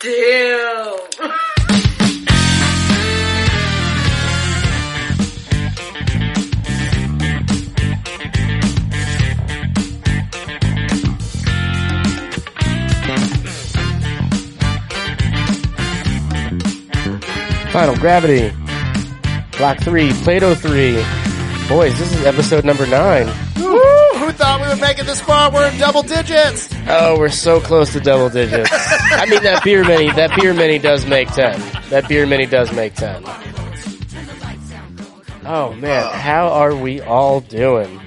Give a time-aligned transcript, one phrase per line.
[0.00, 0.96] Damn.
[17.72, 18.52] Final Gravity,
[19.56, 20.94] Block 3, Plato 3.
[21.68, 23.47] Boys, this is episode number 9.
[24.28, 24.32] Woo!
[24.32, 25.50] Who thought we would make it this far?
[25.50, 26.68] We're in double digits.
[26.86, 28.70] Oh, we're so close to double digits.
[28.72, 31.58] I mean, that beer mini, that beer mini does make 10.
[31.88, 33.24] That beer mini does make 10.
[35.46, 38.00] Oh man, how are we all doing?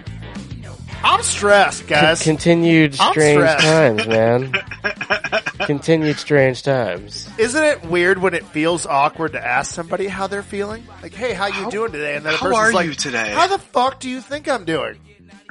[1.03, 2.21] I'm stressed, guys.
[2.21, 4.53] Continued strange times, man.
[5.65, 7.27] Continued strange times.
[7.39, 10.83] Isn't it weird when it feels awkward to ask somebody how they're feeling?
[11.01, 12.15] Like, hey, how you doing today?
[12.15, 13.31] And then a how person's are like, you today?
[13.31, 14.99] How the fuck do you think I'm doing?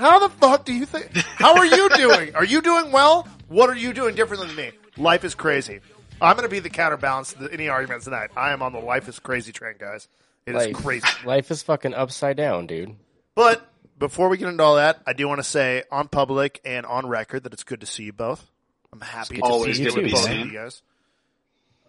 [0.00, 1.14] How the fuck do you think?
[1.14, 2.34] How are you doing?
[2.34, 3.28] Are you doing well?
[3.48, 4.70] What are you doing different than me?
[4.96, 5.80] Life is crazy.
[6.22, 8.30] I'm going to be the counterbalance to any arguments tonight.
[8.36, 10.08] I am on the life is crazy train, guys.
[10.46, 11.06] It is Life, crazy.
[11.24, 12.96] life is fucking upside down, dude.
[13.34, 13.66] But
[13.98, 17.06] before we get into all that, I do want to say on public and on
[17.06, 18.44] record that it's good to see you both.
[18.92, 20.40] I'm happy good to to Always see see you you too, with both man.
[20.40, 20.82] of you guys.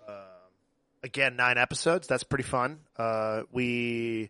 [0.08, 0.16] Um,
[1.04, 2.08] again, nine episodes.
[2.08, 2.80] That's pretty fun.
[2.98, 4.30] Uh, we,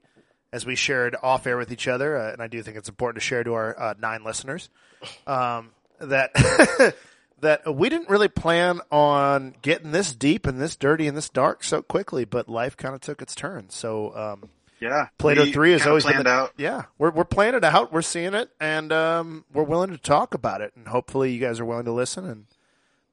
[0.54, 3.22] as we shared off air with each other, uh, and I do think it's important
[3.22, 4.70] to share to our uh, nine listeners
[5.26, 6.34] um, that
[7.42, 11.64] that we didn't really plan on getting this deep and this dirty and this dark
[11.64, 13.70] so quickly, but life kind of took its turn.
[13.70, 14.16] So.
[14.16, 16.54] Um, yeah, Plato three is always planned the, out.
[16.58, 17.94] Yeah, we're we're playing it out.
[17.94, 20.74] We're seeing it, and um, we're willing to talk about it.
[20.76, 22.46] And hopefully, you guys are willing to listen, and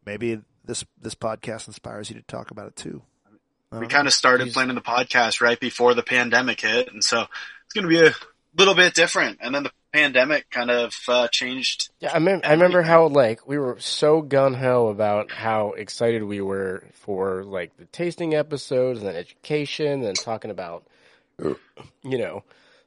[0.07, 3.03] maybe this this podcast inspires you to talk about it too.
[3.71, 7.23] We kind of started He's- planning the podcast right before the pandemic hit, and so
[7.65, 8.15] it's going to be a
[8.57, 9.39] little bit different.
[9.43, 11.91] And then the pandemic kind of uh, changed.
[12.01, 16.23] Yeah, I, mem- I remember how like we were so gun ho about how excited
[16.23, 20.87] we were for like the tasting episodes and then education and talking about
[21.39, 22.43] you know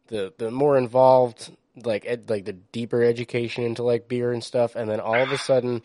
[0.08, 4.76] the the more involved like ed- like the deeper education into like beer and stuff
[4.76, 5.82] and then all of a sudden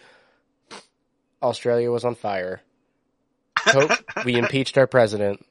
[1.43, 2.61] Australia was on fire.
[3.67, 3.89] Co-
[4.25, 5.45] we impeached our president.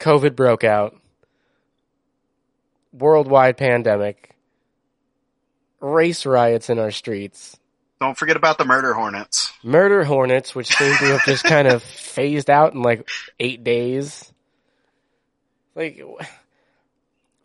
[0.00, 0.96] COVID broke out.
[2.92, 4.34] Worldwide pandemic.
[5.80, 7.58] Race riots in our streets.
[8.00, 9.52] Don't forget about the murder hornets.
[9.62, 13.08] Murder hornets, which seem to have just kind of phased out in like
[13.40, 14.32] eight days.
[15.74, 16.02] Like,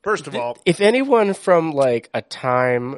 [0.04, 2.98] First of all, if anyone from like a time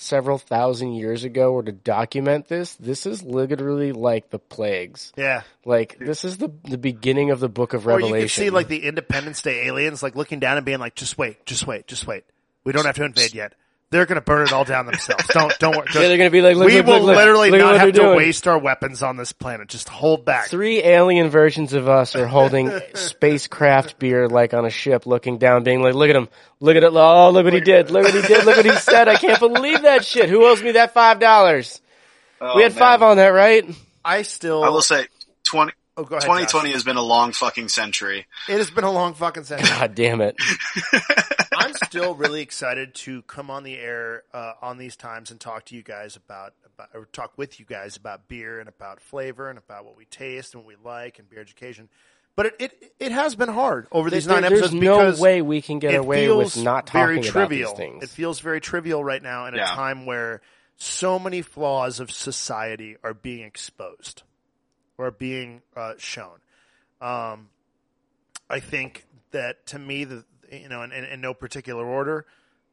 [0.00, 5.12] several thousand years ago were to document this, this is literally like the plagues.
[5.16, 8.14] yeah, Like, this is the the beginning of the book of Revelation.
[8.14, 10.94] or you can see like the Independence Day aliens like looking down and being like,
[10.94, 12.24] "Just wait, just wait, just wait.
[12.64, 13.54] We don't have to invade yet.
[13.90, 15.26] They're going to burn it all down themselves.
[15.30, 15.88] Don't don't worry.
[15.94, 17.80] yeah, they're gonna be like, look, we look, will look, look, literally look not what
[17.80, 18.16] have to doing.
[18.16, 19.66] waste our weapons on this planet.
[19.66, 20.46] Just hold back.
[20.48, 25.64] Three alien versions of us are holding spacecraft beer like on a ship, looking down,
[25.64, 26.28] being like, "Look at him!
[26.60, 26.92] Look at it!
[26.92, 27.90] Oh, look what he did!
[27.90, 28.44] Look what he did!
[28.44, 29.08] Look what he said!
[29.08, 30.28] I can't believe that shit!
[30.28, 31.80] Who owes me that five dollars?
[32.40, 32.78] Oh, we had man.
[32.78, 33.64] five on that, right?
[34.04, 34.62] I still.
[34.62, 35.08] I will say,
[35.44, 36.74] 20, oh, go ahead, 2020 Josh.
[36.74, 38.26] has been a long fucking century.
[38.48, 39.68] It has been a long fucking century.
[39.78, 40.36] God damn it!
[41.54, 45.66] I'm still really excited to come on the air uh, on these times and talk
[45.66, 49.48] to you guys about, about or talk with you guys about beer and about flavor
[49.48, 51.88] and about what we taste and what we like and beer education.
[52.36, 55.20] But it it, it has been hard over these There- nine there's episodes no because
[55.20, 58.02] way we can get it away with not very talking about these things.
[58.04, 60.40] It feels very trivial right now in a time where
[60.76, 64.22] so many flaws of society are being exposed
[65.00, 66.38] or being uh, shown.
[67.00, 67.48] Um,
[68.48, 72.26] I think that to me, the you know, in, in, in no particular order,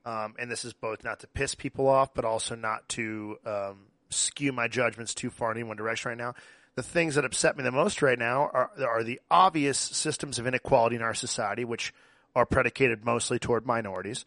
[0.05, 3.85] um, and this is both not to piss people off, but also not to um,
[4.09, 6.33] skew my judgments too far in any one direction right now.
[6.75, 10.47] The things that upset me the most right now are are the obvious systems of
[10.47, 11.93] inequality in our society, which
[12.35, 14.25] are predicated mostly toward minorities.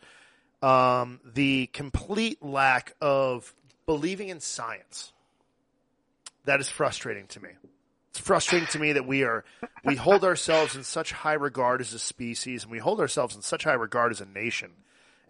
[0.63, 3.55] Um, the complete lack of
[3.87, 5.13] believing in science.
[6.45, 7.51] That is frustrating to me.
[8.11, 9.45] It's frustrating to me that we are
[9.85, 13.43] we hold ourselves in such high regard as a species and we hold ourselves in
[13.43, 14.73] such high regard as a nation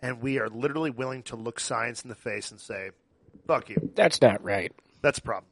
[0.02, 2.90] and we are literally willing to look science in the face and say,
[3.46, 3.90] fuck you.
[3.94, 4.72] That's not right.
[5.02, 5.50] That's a problem.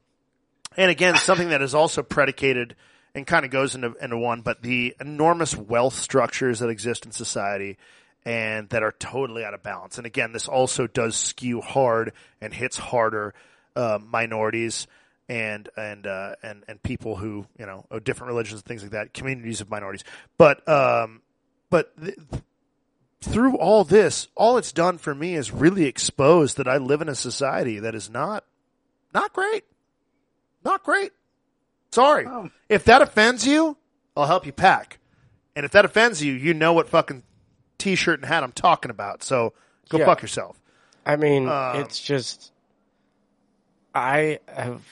[0.77, 2.77] And again, something that is also predicated
[3.15, 7.13] and kind of goes into, into one, but the enormous wealth structures that exist in
[7.13, 7.77] society
[8.25, 9.99] and that are totally out of balance.
[9.99, 13.35] And again, this also does skew hard and hits harder
[13.75, 14.87] uh, minorities
[15.29, 18.93] and and uh, and and people who you know of different religions and things like
[18.93, 20.05] that, communities of minorities.
[20.37, 21.23] But um,
[21.71, 22.17] but th-
[23.21, 27.09] through all this, all it's done for me is really expose that I live in
[27.09, 28.45] a society that is not
[29.13, 29.65] not great,
[30.65, 31.13] not great.
[31.91, 32.27] Sorry.
[32.27, 32.51] Oh.
[32.69, 33.77] If that offends you,
[34.17, 34.99] I'll help you pack.
[35.57, 37.23] And if that offends you, you know what fucking
[37.79, 39.23] t-shirt and hat I'm talking about.
[39.23, 39.55] So
[39.89, 40.05] go Yeah.
[40.05, 40.61] fuck yourself.
[41.07, 42.53] I mean, Um, it's just.
[43.99, 44.83] I have.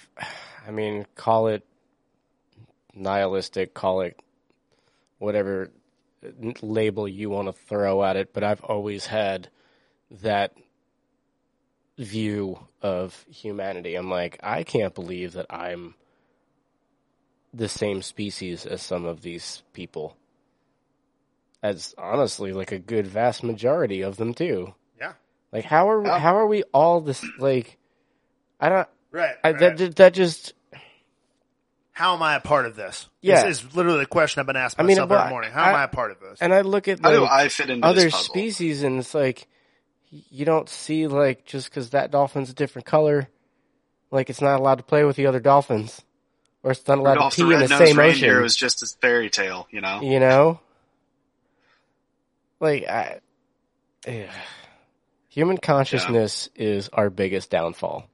[0.67, 1.65] I mean, call it
[2.95, 4.19] nihilistic, call it
[5.19, 5.71] whatever
[6.61, 9.49] label you want to throw at it, but I've always had
[10.23, 10.55] that
[11.99, 13.95] view of humanity.
[13.95, 15.95] I'm like, I can't believe that I'm
[17.55, 20.17] the same species as some of these people.
[21.63, 24.75] As honestly, like a good vast majority of them too.
[25.01, 25.15] Yeah.
[25.53, 26.19] Like how are Yeah.
[26.19, 27.79] how are we all this like
[28.61, 29.35] I don't Right.
[29.43, 30.53] I, that ju- that just
[31.93, 33.09] How am I a part of this?
[33.23, 33.45] Yeah.
[33.47, 35.53] This is literally the question I've been asking I mean, myself but every morning.
[35.53, 36.39] How am I a part of this?
[36.43, 39.15] and I look at How do like I fit into other this species and it's
[39.15, 39.49] like
[40.11, 43.27] you don't see like just because that dolphin's a different color,
[44.11, 46.03] like it's not allowed to play with the other dolphins,
[46.63, 48.43] or it's not allowed Rudolph to the in the red-nosed same reindeer ocean.
[48.43, 50.03] was just a fairy tale, you know.
[50.03, 50.61] You know,
[52.61, 53.21] like I,
[54.07, 54.31] yeah.
[55.29, 58.09] human consciousness is our biggest downfall.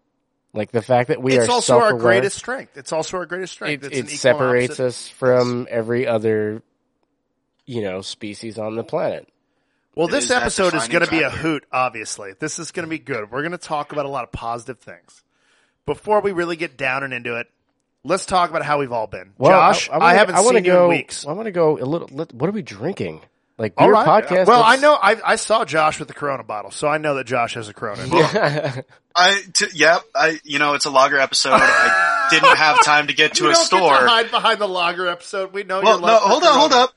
[0.54, 2.76] Like the fact that we it's are also our greatest strength.
[2.76, 3.84] It's also our greatest strength.
[3.84, 6.62] It, it's it equal separates opposite- us from every other,
[7.64, 9.28] you know, species on the planet.
[9.94, 12.32] Well, It this is episode is going to be a hoot, obviously.
[12.38, 13.30] This is going to be good.
[13.30, 15.22] We're going to talk about a lot of positive things.
[15.86, 17.46] Before we really get down and into it,
[18.04, 19.32] let's talk about how we've all been.
[19.40, 21.26] Josh, I, wanna- haven't I wanna seen you go, in weeks.
[21.26, 22.08] I want to go a little.
[22.12, 23.20] let- What are we drinking?
[23.58, 24.24] Like All beer right.
[24.24, 24.46] podcast?
[24.46, 27.24] Well, I know I, I saw Josh with the Corona bottle, so I know that
[27.26, 28.02] Josh has a Corona.
[29.14, 31.52] I, t- yep, I, you know, it's a lager episode.
[31.54, 33.90] I didn't have time to get to you a don't store.
[33.90, 35.52] get to hide behind the lager episode.
[35.52, 36.84] We know well, no, love for hold on, hold Corona.
[36.86, 36.94] up.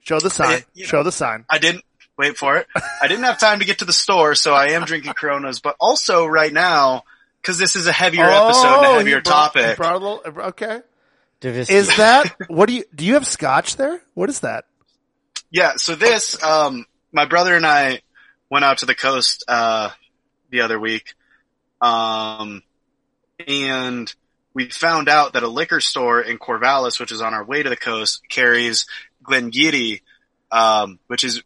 [0.00, 0.48] Show the sign.
[0.60, 1.44] I- you Show the sign.
[1.50, 1.84] I didn't
[2.16, 2.66] wait for it.
[3.02, 5.60] I didn't have time to get to the store, so I am drinking Coronas.
[5.60, 7.04] But also right now,
[7.42, 9.76] because this is a heavier episode and Oh, a you heavier brought- topic.
[9.76, 10.80] brought a little- okay.
[11.42, 13.04] Divis- Is that what do you do?
[13.04, 14.00] You have scotch there?
[14.14, 14.64] What is that?
[15.50, 18.02] Yeah, so this, um, my brother and I
[18.50, 19.90] went out to the coast, uh,
[20.50, 21.14] the other week.
[21.80, 22.62] Um,
[23.46, 24.12] and
[24.54, 27.68] we found out that a liquor store in Corvallis, which is on our way to
[27.70, 28.86] the coast, carries
[29.22, 30.02] Glen Garioch,
[30.50, 31.42] um, which is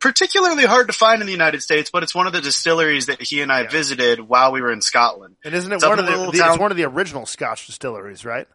[0.00, 3.20] particularly hard to find in the United States, but it's one of the distilleries that
[3.20, 3.68] he and I Yeah.
[3.68, 5.36] visited while we were in Scotland.
[5.44, 8.24] And isn't it It's one of the, the- it's one of the original Scotch distilleries,
[8.24, 8.46] right?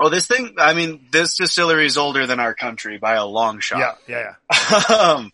[0.00, 3.60] Oh, this thing, I mean, this distillery is older than our country by a long
[3.60, 3.96] shot.
[4.08, 4.96] Yeah, yeah, yeah.
[4.98, 5.30] um,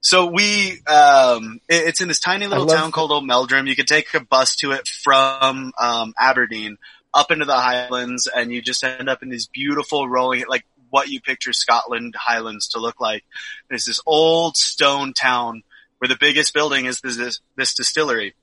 [0.00, 3.66] so we, um, it- it's in this tiny little town called Old Meldrum.
[3.66, 6.76] You could take a bus to it from, um, Aberdeen
[7.14, 11.08] up into the Highlands and you just end up in these beautiful rolling, like what
[11.08, 13.24] you picture Scotland Highlands to look like.
[13.68, 15.62] There's this old stone town
[15.98, 18.34] where the biggest building is this, this, this distillery.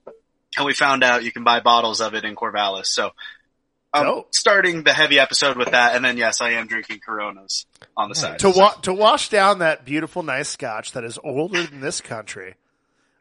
[0.58, 2.88] And we found out you can buy bottles of it in Corvallis.
[2.88, 3.12] So,
[3.94, 4.36] I'm Dope.
[4.36, 5.96] starting the heavy episode with that.
[5.96, 7.66] And then yes, I am drinking Coronas
[7.98, 8.40] on the side.
[8.40, 12.56] To wa- to wash down that beautiful, nice Scotch that is older than this country,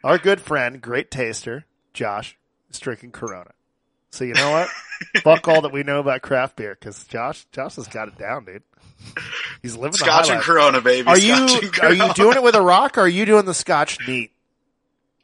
[0.04, 2.36] our good friend, great taster, Josh,
[2.70, 3.52] is drinking Corona.
[4.10, 4.68] So you know what?
[5.22, 8.44] Fuck all that we know about craft beer, because Josh, Josh has got it down,
[8.44, 8.62] dude.
[9.62, 10.42] He's living the Scotch high and.
[10.42, 11.06] Corona, baby.
[11.06, 13.54] Are Scotch you are you doing it with a rock, or are you doing the
[13.54, 14.32] Scotch neat?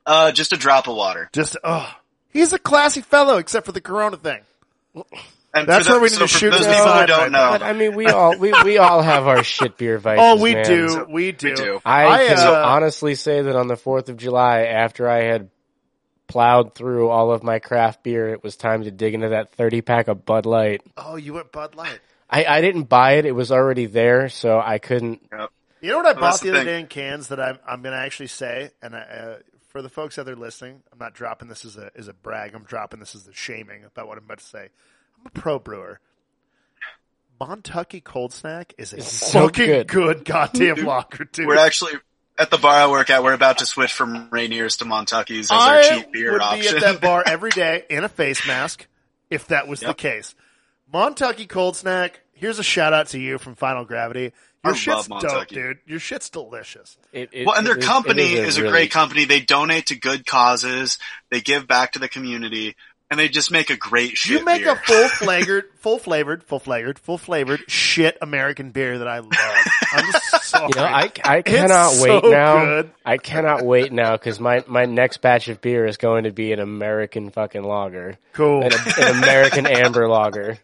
[0.06, 1.28] Uh, just a drop of water.
[1.32, 1.90] Just oh,
[2.30, 4.40] he's a classy fellow, except for the Corona thing.
[5.54, 7.62] And That's for where we so need to shoot those people who don't know, But
[7.62, 10.20] I mean, we all we, we all have our shit beer vices.
[10.20, 10.64] Oh, we man.
[10.64, 11.50] do, we do.
[11.50, 11.80] we do.
[11.84, 15.50] I, I, can uh, honestly say that on the Fourth of July, after I had
[16.26, 19.80] plowed through all of my craft beer, it was time to dig into that thirty
[19.80, 20.82] pack of Bud Light.
[20.96, 22.00] Oh, you went Bud Light.
[22.28, 25.22] I, I didn't buy it; it was already there, so I couldn't.
[25.80, 27.82] You know what I Well, bought the, the other day in cans that I'm I'm
[27.82, 29.38] going to actually say, and I, uh,
[29.74, 32.54] for the folks out there listening, I'm not dropping this as a as a brag.
[32.54, 34.68] I'm dropping this as a shaming about what I'm about to say.
[35.18, 35.98] I'm a pro brewer.
[37.40, 39.88] Montucky Cold Snack is a It's so fucking good.
[39.88, 41.48] good, goddamn lager, dude.
[41.48, 41.94] we're actually
[42.38, 43.24] at the bar I work at.
[43.24, 46.60] We're about to switch from Rainiers to Montucky's as our I cheap beer would option.
[46.62, 48.86] be at that bar every day in a face mask
[49.28, 50.36] if that was the case.
[50.92, 52.20] Montucky Cold Snack.
[52.32, 54.32] Here's a shout out to you from Final Gravity.
[54.64, 55.48] Your I shit's love dope, Montucky.
[55.48, 55.78] dude.
[55.86, 56.96] Your shit's delicious.
[57.12, 59.24] It, it, well, and their it is- company it is, a, really- great company.
[59.26, 60.98] They donate to good causes.
[61.30, 62.74] They give back to the community,
[63.10, 64.72] and they just make a great shit You make beer.
[64.72, 69.32] a full flavored, full flavored, full flavored, full flavored shit American beer that I love.
[69.92, 70.68] I'm sorry.
[70.74, 72.64] You know, I, I cannot It's wait so now.
[72.64, 72.90] good.
[73.04, 76.52] I cannot wait now because my, my next batch of beer is going to be
[76.52, 78.62] an American fucking lager, cool.
[78.62, 80.58] an, an American amber lager.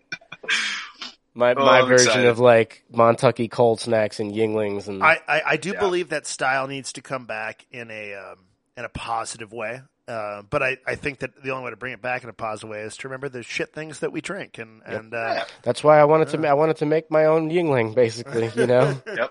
[1.34, 2.26] My Oh, my I'm version excited.
[2.26, 5.80] of like Montucky cold snacks and Yuenglings and I, I, I do Yeah.
[5.80, 8.46] believe that style needs to come back in a um,
[8.76, 9.82] in a positive way.
[10.08, 12.32] Uh, but I, I think that the only way to bring it back in a
[12.32, 15.84] positive way is to remember the shit things that we drink, and and uh, That's
[15.84, 16.48] why I wanted to.
[16.48, 18.50] I wanted to make my own Yuengling, basically.
[18.56, 19.00] You know.
[19.06, 19.30] Yep.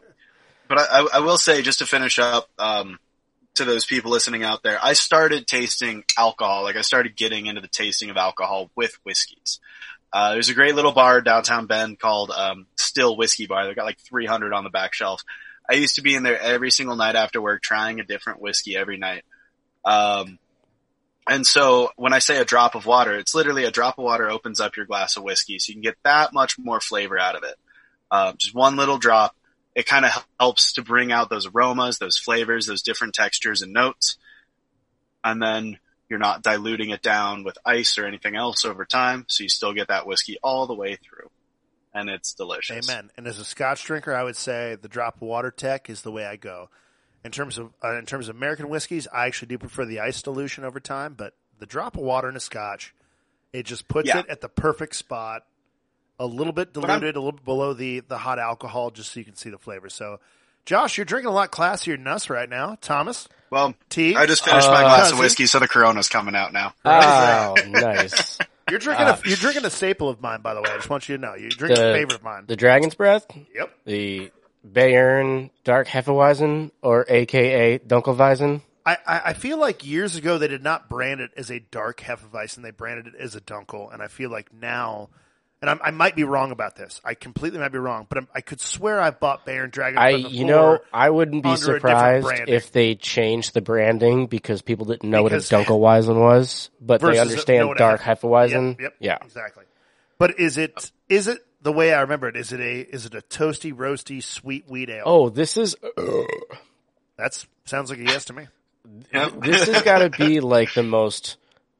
[0.69, 2.99] But I, I, I will say, just to finish up, um,
[3.55, 6.63] to those people listening out there, I started tasting alcohol.
[6.63, 9.59] Like I started getting into the tasting of alcohol with whiskeys.
[10.11, 13.65] Uh, there's a great little bar downtown Bend called um, Still Whiskey Bar.
[13.65, 15.23] They've got like 300 on the back shelves.
[15.69, 18.75] I used to be in there every single night after work, trying a different whiskey
[18.75, 19.23] every night.
[19.85, 20.39] Um,
[21.27, 24.29] and so when I say a drop of water, it's literally a drop of water
[24.29, 27.35] opens up your glass of whiskey, so you can get that much more flavor out
[27.35, 27.55] of it.
[28.09, 29.35] Um, just one little drop.
[29.75, 33.71] It kind of helps to bring out those aromas, those flavors, those different textures and
[33.71, 34.17] notes.
[35.23, 35.77] And then
[36.09, 39.73] you're not diluting it down with ice or anything else over time, so you still
[39.73, 41.29] get that whiskey all the way through.
[41.93, 42.89] And it's delicious.
[42.89, 43.09] Amen.
[43.17, 46.11] And as a Scotch drinker, I would say the drop of water tech is the
[46.11, 46.69] way I go.
[47.23, 50.21] In terms of uh, in terms of American whiskeys, I actually do prefer the ice
[50.21, 52.93] dilution over time, but the drop of water in a Scotch,
[53.51, 54.19] it just puts Yeah.
[54.19, 55.45] it at the perfect spot.
[56.19, 59.25] A little bit diluted, a little bit below the the hot alcohol, just so you
[59.25, 59.89] can see the flavor.
[59.89, 60.19] So,
[60.69, 62.77] Josh, you're drinking a lot classier than us right now.
[62.79, 65.13] Thomas, Well, T, I just finished my Uh, glass Cousin.
[65.15, 66.75] of whiskey, so the Corona's coming out now.
[66.85, 68.37] Oh, nice.
[68.69, 70.69] you're drinking uh, a, you're drinking a staple of mine, by the way.
[70.69, 72.43] I just want you to know you're drinking The- a favorite of mine.
[72.45, 73.71] The Dragon's Breath, yep.
[73.85, 74.29] the
[74.71, 78.61] Bayern Dark Hefeweizen, or AKA Dunkelweizen.
[78.85, 81.99] I, I I feel like years ago they did not brand it as a dark
[82.01, 82.61] Hefeweizen.
[82.61, 85.09] They branded it as a Dunkel, and I feel like now,
[85.61, 87.01] and I'm, I might be wrong about this.
[87.03, 89.97] I completely might be wrong, but I'm, I could swear I bought Bayern Dragon.
[89.99, 94.27] I, you know, I wouldn't be under a different surprised if they changed the branding
[94.27, 98.21] because people didn't know Because- what a Dunkelweizen was, but they understand a Dark Hef-
[98.21, 98.69] Hefeweizen.
[98.71, 99.17] Yep, yep, Yeah.
[99.21, 99.65] exactly.
[100.17, 102.35] But is it is it the way I remember it?
[102.35, 105.03] Is it a is it a toasty, roasty, sweet wheat ale?
[105.05, 106.23] Oh, this is Uh,
[107.17, 108.47] That's sounds like a yes to me.
[109.13, 109.41] Yep.
[109.41, 111.37] this has got to be like the most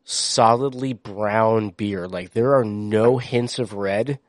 [0.09, 2.07] solidly brown beer.
[2.07, 4.19] Like there are no hints of red.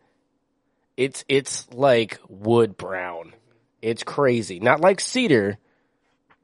[0.96, 3.32] It's it's like wood brown.
[3.80, 4.60] It's crazy.
[4.60, 5.56] Not like cedar,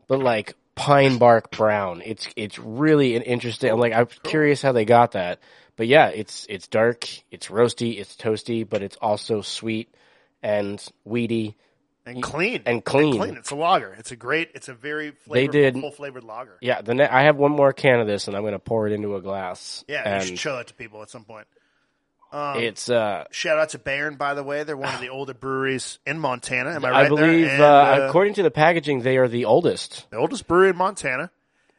[0.08, 2.02] but like pine bark brown.
[2.04, 3.70] It's it's really an interesting.
[3.70, 5.40] I'm like I'm curious how they got that.
[5.76, 9.94] But yeah, it's it's dark, it's roasty, it's toasty, but it's also sweet
[10.42, 11.56] and weedy.
[12.06, 13.16] And clean And clean.
[13.18, 13.36] clean.
[13.36, 13.92] It's a lager.
[13.98, 14.50] It's a great.
[14.54, 16.56] It's a very They flavorful, did- full flavored lager.
[16.60, 18.86] Yeah, the ne- I have one more can of this, and I'm going to pour
[18.86, 19.84] it into a glass.
[19.88, 21.46] Yeah, and you should show that to people at some point.
[22.32, 24.62] Um, it's uh, Shout out to Bayern, by the way.
[24.64, 26.70] They're one of the older breweries in Montana.
[26.75, 27.10] Am I I right there?
[27.26, 30.06] believe, And, uh, uh, according to the packaging, they are the oldest.
[30.10, 31.30] the oldest brewery in Montana.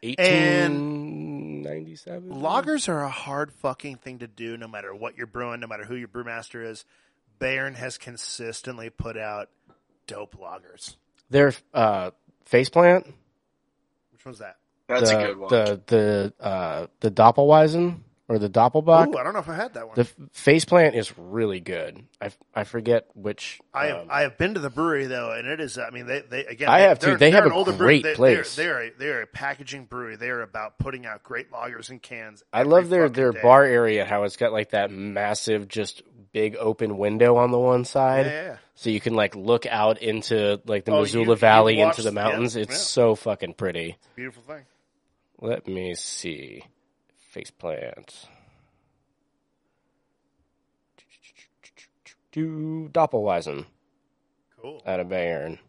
[0.04, 2.30] 1897.
[2.30, 5.84] Lagers are a hard fucking thing to do, no matter what you're brewing, no matter
[5.86, 6.86] who your brewmaster is.
[7.40, 9.50] Bayern has consistently put out
[10.08, 10.96] dope lagers.
[11.30, 12.12] Their uh,
[12.50, 13.06] faceplant,
[14.14, 14.58] Which one's that?
[14.88, 15.50] That's the, a good one.
[15.50, 18.00] the the uh, the Doppelweizen
[18.30, 19.08] or the Doppelbock.
[19.14, 19.96] Ooh, I don't know if I had that one.
[19.96, 22.02] the faceplant is really good.
[22.22, 23.60] I, I forget which.
[23.74, 25.78] I have, um, I have been to the brewery though, and it is.
[25.78, 26.70] I mean, they, they again.
[26.70, 27.08] I have too.
[27.08, 28.00] they're- They they're have an a older brewery.
[28.02, 28.56] great They- place.
[28.56, 30.16] They're, they're, a, they're a packaging brewery.
[30.16, 32.44] They are about putting out great lagers in cans.
[32.54, 33.42] I love their their day.
[33.42, 34.06] bar area.
[34.06, 38.26] How it's got like that massive, just big open window on the one side.
[38.26, 38.58] yeah, yeah.
[38.76, 42.00] So you can like look out into like the Oh, Missoula you- you Valley watched-
[42.00, 42.56] into the yeah, mountains.
[42.56, 42.78] it's yeah.
[42.78, 43.98] so fucking pretty.
[44.16, 44.66] Beautiful thing.
[45.40, 46.64] Let me see.
[47.32, 48.26] Face Faceplant.
[52.32, 53.66] Do Doppelweizen
[54.62, 54.82] Cool.
[54.86, 55.60] out of Bayern.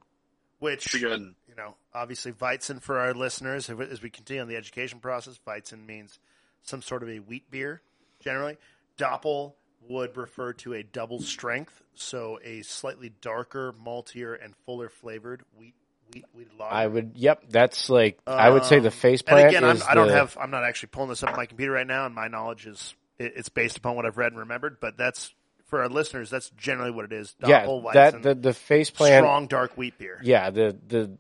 [0.58, 4.98] Which Pretty you know, obviously Weizen for our listeners as we continue on the education
[5.00, 5.38] process.
[5.46, 6.18] Weizen means
[6.62, 7.80] some sort of a wheat beer.
[8.20, 8.58] Generally,
[8.98, 9.54] Doppel
[9.88, 15.74] would refer to a double strength, so a slightly darker, maltier, and fuller flavored wheat
[16.12, 16.74] wheat wheat lager.
[16.74, 17.12] I would.
[17.16, 20.08] Yep, that's like I would say the um, face faceplant And again, I'm, I don't
[20.08, 20.36] the- have.
[20.40, 22.94] I'm not actually pulling this up on my computer right now, and my knowledge is
[23.18, 24.78] it, it's based upon what I've read and remembered.
[24.80, 25.34] But that's
[25.66, 26.30] for our listeners.
[26.30, 27.34] That's generally what it is.
[27.46, 29.18] yeah that Weizen, the face faceplant.
[29.18, 30.20] strong dark wheat beer.
[30.22, 31.18] Yeah, the the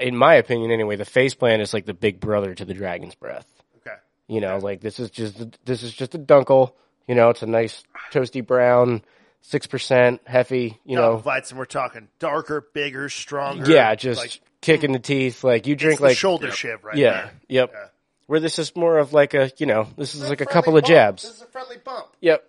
[0.00, 3.46] in my opinion anyway, the faceplant is like the big brother to the Dragon's Breath.
[3.78, 3.96] Okay.
[4.28, 6.72] You know, like this is just this is just a dunkel.
[7.06, 9.02] You know, it's a nice toasty brown,
[9.42, 10.78] six percent heavy.
[10.84, 13.70] You No, know, Weizen, we're talking darker, bigger, stronger.
[13.70, 15.44] yeah, just like, kick in the teeth.
[15.44, 17.32] Like you it's drink the like shoulder shiv right yeah, there.
[17.48, 17.70] yep.
[17.72, 17.86] Yeah.
[18.26, 20.76] Where this is more of like a you know this is like a Friendly couple
[20.76, 21.22] of jabs.
[21.22, 22.08] This is a friendly bump.
[22.20, 22.44] Yep.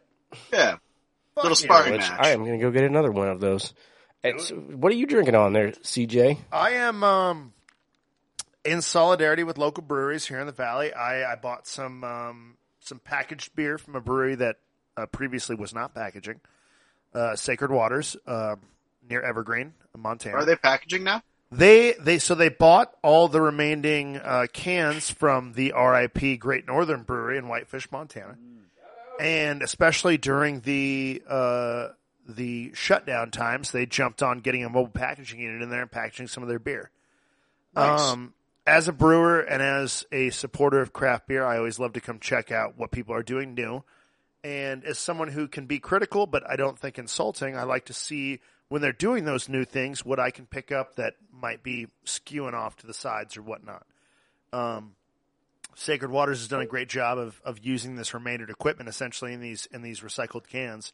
[0.52, 0.72] Yeah.
[1.36, 1.56] Fuck Little you.
[1.56, 2.20] sparring Which match.
[2.20, 3.74] I am gonna go get another one of those.
[4.24, 6.40] And so, what are you drinking on there, CJ?
[6.52, 7.54] I am um,
[8.66, 10.92] in solidarity with local breweries here in the valley.
[10.92, 12.57] I, I bought some um,
[12.88, 14.58] some packaged beer from a brewery that
[14.96, 16.39] uh, previously was not packaging.
[17.13, 18.56] Uh, Sacred Waters uh,
[19.08, 20.38] near Evergreen, Montana.
[20.38, 21.22] Are they packaging now?
[21.51, 27.03] They they so they bought all the remaining uh, cans from the RIP Great Northern
[27.03, 28.38] Brewery in Whitefish, Montana,
[29.20, 31.89] and especially during the uh,
[32.27, 36.27] the shutdown times, they jumped on getting a mobile packaging unit in there and packaging
[36.27, 36.91] some of their beer.
[37.75, 38.01] Nice.
[38.01, 38.34] Um,
[38.67, 42.19] as a brewer and as a supporter of craft beer, I always love to come
[42.19, 43.83] check out what people are doing new.
[44.43, 47.93] And as someone who can be critical, but I don't think insulting, I like to
[47.93, 51.88] see when they're doing those new things what I can pick up that might be
[52.05, 53.86] skewing off to the sides or whatnot.
[54.51, 54.95] Um,
[55.75, 59.39] Sacred Waters has done a great job of, of using this remainder equipment essentially in
[59.39, 60.91] these in these recycled cans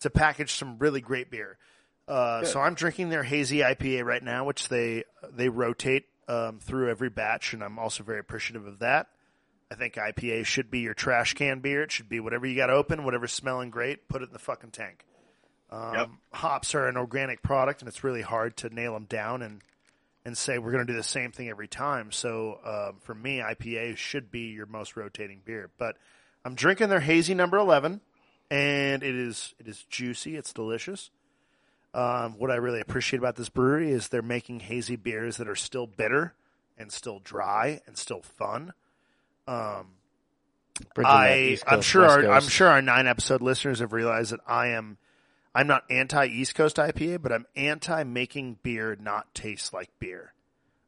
[0.00, 1.58] to package some really great beer.
[2.08, 6.88] Uh, so I'm drinking their hazy IPA right now, which they they rotate um, through
[6.90, 9.08] every batch, and I'm also very appreciative of that.
[9.70, 11.82] I think IPA should be your trash can beer.
[11.82, 14.70] It should be whatever you got open, whatever's smelling great, put it in the fucking
[14.70, 15.04] tank.
[15.70, 16.08] Um, Yep.
[16.32, 19.62] Hops are an organic product, and it's really hard to nail them down and
[20.24, 22.12] and say we're going to do the same thing every time.
[22.12, 25.70] So um, for me, IPA should be your most rotating beer.
[25.78, 25.96] But
[26.44, 28.00] I'm drinking their hazy number eleven,
[28.50, 30.36] and it is it is juicy.
[30.36, 31.10] It's delicious.
[31.94, 35.56] Um, what I really appreciate about this brewery is they're making hazy beers that are
[35.56, 36.34] still bitter
[36.78, 38.72] and still dry and still fun.
[39.46, 39.88] Um,
[40.96, 44.96] I I'm sure our, I'm sure our nine episode listeners have realized that I am
[45.54, 50.32] I'm not anti East Coast IPA, but I'm anti making beer not taste like beer.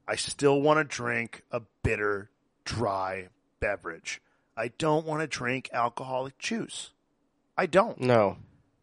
[0.09, 2.31] I still want to drink a bitter,
[2.65, 3.29] dry
[3.61, 4.21] beverage.
[4.57, 6.91] I don't want to drink alcoholic juice.
[7.57, 8.01] I don't.
[8.01, 8.37] No.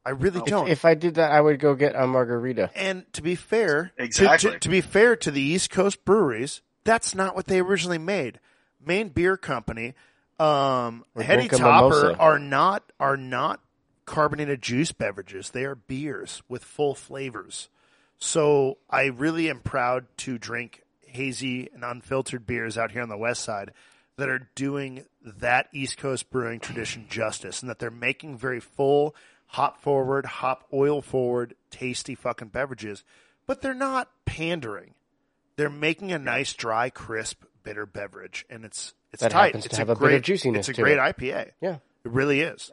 [0.05, 0.67] I really don't.
[0.67, 2.72] if I did that, I would go get a margarita.
[2.75, 4.51] And to be fair, to- Exactly.
[4.51, 8.39] to, to be fair to the East Coast breweries, that's not what they originally made.
[8.84, 9.93] Maine Beer Company,
[10.39, 12.17] um, Or Heady Topper mimosa.
[12.17, 13.60] are not are not
[14.05, 15.51] carbonated juice beverages.
[15.51, 17.70] They are beers with full flavors.
[18.17, 23.17] So I really am proud to drink hazy and unfiltered beers out here on the
[23.17, 23.72] west side
[24.17, 29.16] that are doing that East Coast brewing tradition justice and that they're making very full,
[29.51, 33.03] hop forward, hop oil forward, tasty fucking beverages,
[33.48, 34.94] but they're not pandering.
[35.57, 39.48] They're making a nice, dry, crisp, bitter beverage, and it's it's That tight.
[39.48, 41.18] happens to it's have a a bit of great juiciness It's a to great it.
[41.18, 41.51] IPA.
[41.61, 41.75] Yeah.
[42.05, 42.72] It really is.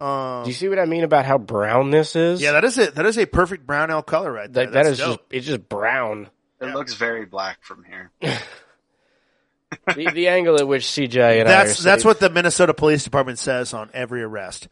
[0.00, 2.40] Um, Do you see what I mean about how brown this is?
[2.40, 2.94] yeah, that is it.
[2.94, 4.66] That is a perfect brown ale color right there.
[4.66, 6.28] That, that That's is just it's just brown.
[6.60, 8.10] It looks very black from here.
[8.20, 12.74] the, the angle at which CJ and That's I are that's sitting- what the Minnesota
[12.74, 14.68] Police Department says on every arrest.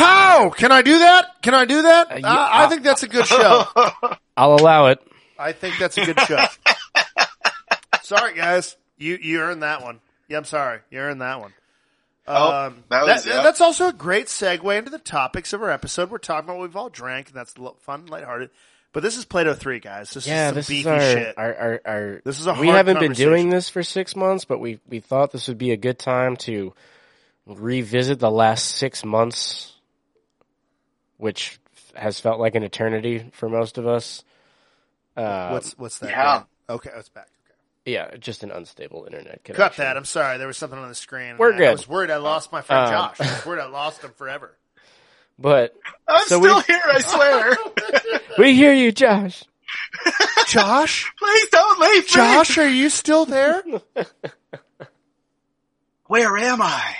[0.00, 0.50] Pow!
[0.56, 1.42] Can I do that?
[1.42, 2.12] Can I do that?
[2.12, 3.64] Uh, you- Uh, I think that's a good show.
[4.36, 5.00] I'll allow it.
[5.38, 6.44] I think that's a good show.
[8.02, 8.76] sorry, guys.
[8.98, 10.00] You you earned that one.
[10.28, 10.80] Yeah, I'm sorry.
[10.90, 11.52] You earned that one.
[12.26, 13.42] Oh, Um, that was- yeah.
[13.42, 16.10] That's also a great segue into the topics of our episode.
[16.10, 18.50] We're talking about what we've all drank, and that's lo- fun, and lighthearted.
[18.92, 20.10] But this is Plato Three, guys.
[20.12, 21.38] This Yeah, is some this beefy is our, shit.
[21.38, 23.30] our, our, our This is a we hard haven't been conversation.
[23.30, 26.36] doing this for six months, but we we thought this would be a good time
[26.38, 26.74] to
[27.46, 29.74] revisit the last six months,
[31.20, 31.58] which
[31.94, 34.24] has felt like an eternity for most of us.
[35.16, 36.10] Uh, what's what's that?
[36.10, 36.42] yeah.
[36.68, 37.28] Okay, it's back.
[37.46, 37.92] Okay.
[37.92, 39.54] yeah, just an unstable internet connection.
[39.54, 39.96] Cut that.
[39.96, 40.38] I'm sorry.
[40.38, 41.36] There was something on the screen.
[41.38, 43.20] We're I- I was worried I lost my friend Um, Josh.
[43.20, 44.56] I was worried I lost him forever.
[45.38, 45.74] But
[46.06, 47.56] I'm So still we- here, I swear.
[48.38, 49.42] we hear you, Josh.
[50.48, 52.08] Josh, Please don't leave me.
[52.08, 53.62] Josh, are you still there?
[56.06, 56.94] Where am I?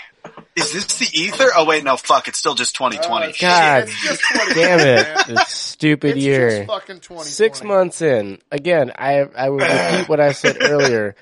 [0.57, 1.47] Is this the ether?
[1.57, 3.35] Oh wait, no, fuck, it's still just 2020.
[3.41, 5.27] God It's just 2020, damn it!
[5.29, 6.51] This stupid It's year.
[6.51, 7.31] just fucking 2020.
[7.31, 11.15] Six months in, again, I I would repeat what I said earlier.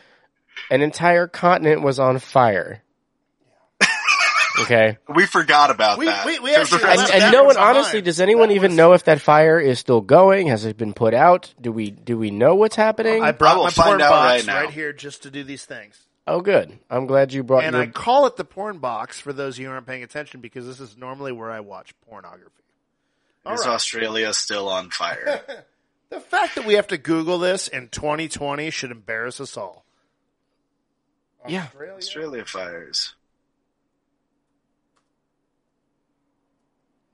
[0.71, 2.83] An entire continent was on fire.
[4.62, 6.27] Okay, We forgot about We- that.
[6.27, 8.71] we- we 'Cause the actually and, and no one one honestly does anyone That even
[8.73, 10.49] was- know if that fire is still going?
[10.49, 11.55] Has it been put out?
[11.61, 13.23] Do we do we know what's happening?
[13.23, 14.69] I brought I my find porn out box right now.
[14.69, 15.97] here just to do these things.
[16.29, 16.79] Oh, good.
[16.88, 17.83] I'm glad you brought And your.
[17.83, 20.67] I call it the porn box for those of you who aren't paying attention because
[20.67, 22.62] this is normally where I watch pornography.
[23.45, 23.73] All Is right.
[23.75, 25.43] Australia still on fire?
[26.11, 29.85] The fact that we have to Google this in 2020 should embarrass us all.
[31.47, 31.95] yeah, Australia?
[31.97, 33.14] Australia fires.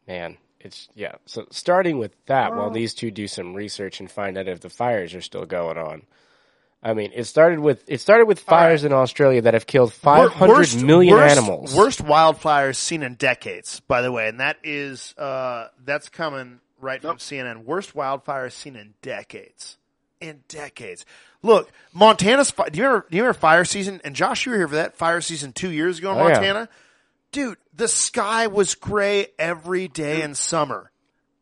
[0.06, 1.16] man, it's yeah.
[1.26, 4.70] So starting with that, while these two do some research and find out if the
[4.70, 6.02] fires are still going on.
[6.84, 10.30] I mean, it started with it started with fires in Australia that have killed five
[10.30, 11.74] hundred million worst, animals.
[11.74, 17.00] Worst wildfires seen in decades, by the way, and that is uh, that's coming right
[17.00, 17.64] from CNN.
[17.64, 19.78] Worst wildfires seen in decades.
[20.20, 21.06] In decades.
[21.42, 22.50] Look, Montana's.
[22.50, 23.06] fi- Do you remember?
[23.10, 24.00] Do you remember fire season?
[24.04, 26.34] And Josh, you were here for that fire season two years ago in Oh, yeah.
[26.34, 26.68] Montana.
[27.32, 30.90] Dude, the sky was gray every day in summer.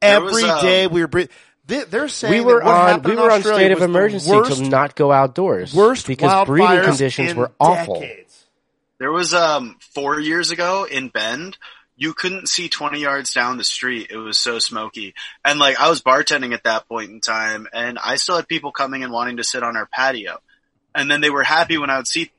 [0.00, 1.32] There Every was, day um, we were breathing.
[1.66, 3.78] They, they're saying we were what on happened we in were on Australia state of
[3.78, 8.00] was emergency worst, to not go outdoors worst because breeding wildfires conditions in were awful.
[8.00, 8.44] decades.
[8.98, 11.56] There was um four years ago in Bend,
[11.96, 14.08] you couldn't see twenty yards down the street.
[14.10, 15.14] It was so smoky.
[15.44, 18.72] And like I was bartending at that point in time and I still had people
[18.72, 20.38] coming and wanting to sit on our patio.
[20.94, 22.32] And then they were happy when I would see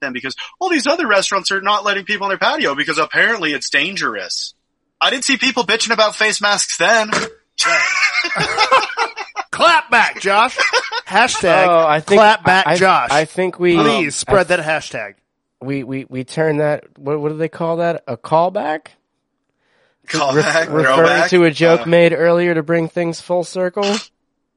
[0.00, 3.52] them because all these other restaurants are not letting people on their patio because apparently
[3.52, 4.54] it's dangerous.
[5.00, 7.10] I didn't see people bitching about face masks then.
[9.50, 10.56] Clap back, Josh.
[11.06, 13.10] Hashtag Oh, I think clap back, I, Josh.
[13.10, 15.14] I think we Please I- spread that hashtag.
[15.60, 18.88] we we we turn that what what do they call that a callback
[20.06, 23.84] Callback, referring to a joke Uh, made earlier to bring things full circle.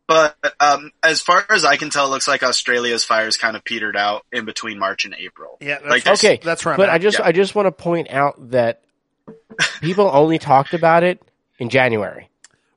[0.08, 3.64] But um, as far as I can tell, it looks like Australia's fires kind of
[3.64, 5.58] petered out in between March and April.
[5.62, 6.08] Yeah, that's Like.
[6.08, 6.76] Okay, that's right.
[6.78, 7.26] But I just Yeah.
[7.26, 8.82] I just want to point out that
[9.82, 11.22] people only talked about it
[11.60, 12.30] in January.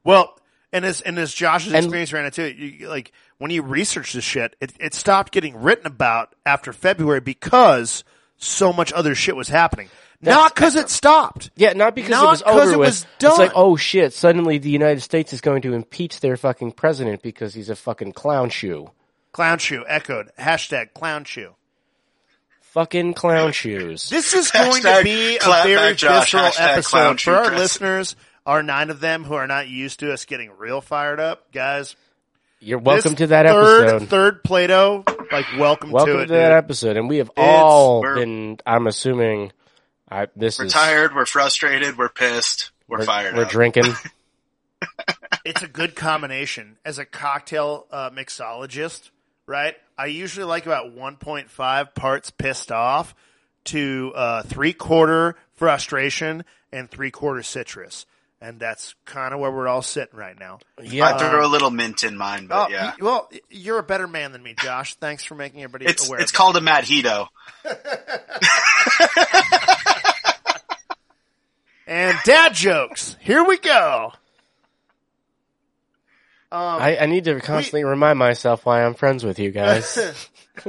[0.06, 0.38] Well,
[0.72, 4.12] and as and as Josh's And- experience ran into it, you, like when you research
[4.12, 8.04] this shit, it, it stopped getting written about after February because
[8.38, 9.88] so much other shit was happening.
[10.22, 11.50] Not because it stopped.
[11.56, 12.88] Yeah, not because Not it was 'cause over it with.
[12.88, 14.14] was It's like, oh shit!
[14.14, 18.12] Suddenly, the United States is going to impeach their fucking president because he's a fucking
[18.12, 18.90] clown shoe.
[19.32, 20.30] Clown shoe echoed.
[20.38, 21.54] Hashtag clown shoe.
[22.72, 24.08] Fucking clown shoes.
[24.10, 27.58] This is going to be a very back, visceral episode for our Chris.
[27.60, 28.16] listeners.
[28.46, 31.96] Our nine of them who are not used to us getting real fired up, guys.
[32.60, 34.08] You're welcome this to that third, episode.
[34.08, 36.28] Third Plato, like welcome, welcome to to, it.
[36.28, 36.56] that dude.
[36.56, 38.58] episode, and we have all been.
[38.64, 39.52] I'm assuming.
[40.08, 43.50] I this We're is tired, we're frustrated, we're pissed, we're, We're, fired we're up.
[43.50, 43.92] drinking.
[45.44, 49.10] it's a good combination as a cocktail uh, mixologist,
[49.46, 49.74] right?
[49.98, 53.16] I usually like about 1.5 parts pissed off
[53.64, 58.06] to uh, three quarter frustration and three quarter citrus,
[58.40, 60.58] and that's kind of where we're all sitting right now.
[60.82, 62.86] yeah, I throw a little mint in mine, but Oh, yeah.
[62.90, 64.94] y- well, you're a better man than me, Josh.
[64.96, 66.20] Thanks for making everybody It's aware.
[66.20, 66.38] it's of that.
[66.38, 67.28] called a Madhito.
[71.86, 73.16] and dad jokes.
[73.20, 74.12] Here we go.
[76.52, 79.98] Um, I, I need to constantly remind myself why I'm friends with you guys,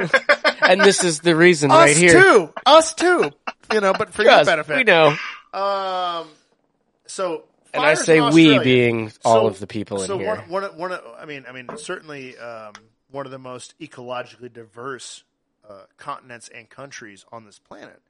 [0.62, 2.20] and this is the reason us right here.
[2.22, 3.32] too, us too.
[3.72, 5.16] You know, but for your benefit, we know,
[5.54, 6.28] Um,
[7.06, 7.44] so
[7.78, 10.28] and I say we being all So- of the people in so here.
[10.28, 12.74] one, one, one, of- I mean, I mean, certainly um,
[13.12, 15.24] one of the most ecologically diverse
[15.70, 18.02] uh, continents and countries on this planet,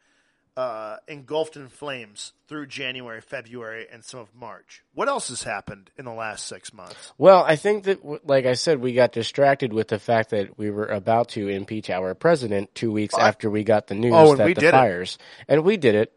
[0.55, 4.83] uh, engulfed in flames through January, February, and some of March.
[4.95, 7.13] What else has happened in the last six months?
[7.17, 10.69] Well, I think that, like I said, we got distracted with the fact that we
[10.71, 14.45] were about to impeach our president two weeks after we got the news Oh, that
[14.47, 14.71] we the did it.
[14.71, 16.13] fires, and we did it.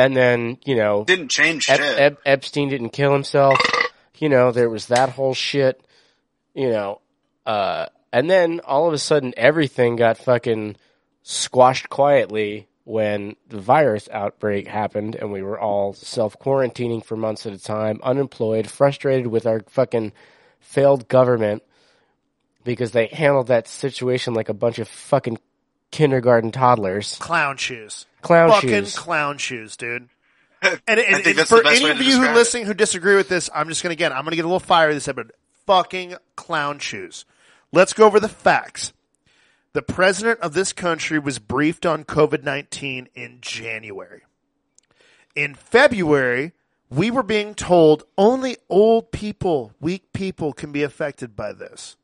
[0.00, 1.98] And then, you know, Didn't change Ep- shit.
[1.98, 3.58] Ep- Epstein didn't kill himself.
[4.16, 5.80] You know, there was that whole shit.
[6.54, 7.00] You know,
[7.44, 10.76] uh, and then all of a sudden, everything got fucking
[11.22, 17.44] squashed quietly when the virus outbreak happened, and we were all self quarantining for months
[17.44, 20.12] at a time, unemployed, frustrated with our fucking
[20.60, 21.62] failed government
[22.64, 25.38] because they handled that situation like a bunch of fucking
[25.90, 28.06] kindergarten toddlers, Clown shoes.
[28.22, 28.54] clown shoes.
[28.54, 28.98] Fucking shoes.
[28.98, 30.08] clown shoes, dude.
[30.62, 32.66] And, and, think and that's for the best any way of to you who listening
[32.66, 35.08] who disagree with this, I'm just gonna again, I'm gonna get a little fiery this
[35.08, 35.32] episode.
[35.64, 37.24] Fucking clown shoes.
[37.72, 38.92] Let's go over the facts.
[39.72, 44.22] The president of this country was briefed on COVID 19 in January.
[45.34, 46.52] In February,
[46.90, 51.96] we were being told only old people, weak people can be affected by this.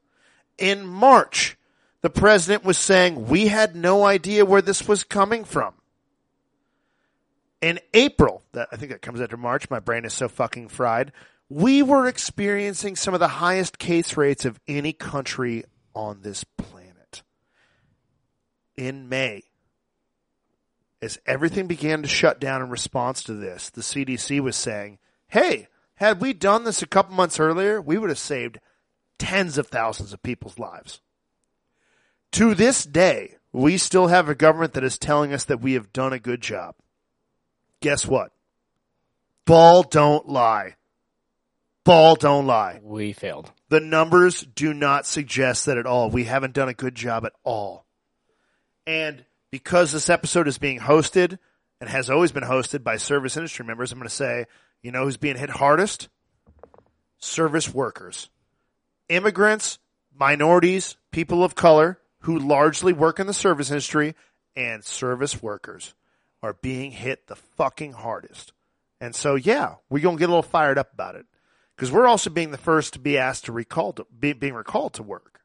[0.58, 1.55] In March,
[2.06, 5.74] the president was saying we had no idea where this was coming from.
[7.60, 11.10] In April, that I think that comes after March, my brain is so fucking fried.
[11.48, 15.64] We were experiencing some of the highest case rates of any country
[15.96, 17.24] on this planet.
[18.76, 19.42] In May,
[21.02, 25.66] as everything began to shut down in response to this, the CDC was saying, hey,
[25.96, 28.60] had we done this a couple months earlier, we would have saved
[29.18, 31.00] tens of thousands of people's lives.
[32.32, 35.92] To this day, we still have a government that is telling us that we have
[35.92, 36.74] done a good job.
[37.80, 38.32] Guess what?
[39.46, 40.76] Ball don't lie.
[41.84, 42.80] Ball don't lie.
[42.82, 43.52] we failed.
[43.68, 46.10] The numbers do not suggest that at all.
[46.10, 47.86] We haven't done a good job at all.
[48.86, 51.38] And because this episode is being hosted
[51.80, 54.46] and has always been hosted by service industry members, I'm going to say,
[54.82, 56.08] you know who's being hit hardest?
[57.18, 58.30] Service workers.
[59.08, 59.78] Immigrants,
[60.12, 64.14] minorities, people of color who largely work in the service industry
[64.54, 65.94] and service workers
[66.42, 68.52] are being hit the fucking hardest.
[69.00, 71.26] And so, yeah, we're going to get a little fired up about it.
[71.76, 74.94] because we're also being the first to be asked to recall to be, being recalled
[74.94, 75.40] to work.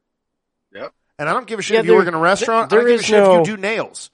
[0.74, 0.92] Yep.
[1.18, 2.70] And I don't give a shit Yeah, if you work in a restaurant.
[2.70, 4.10] there I don't give a is shit if no- you do nails.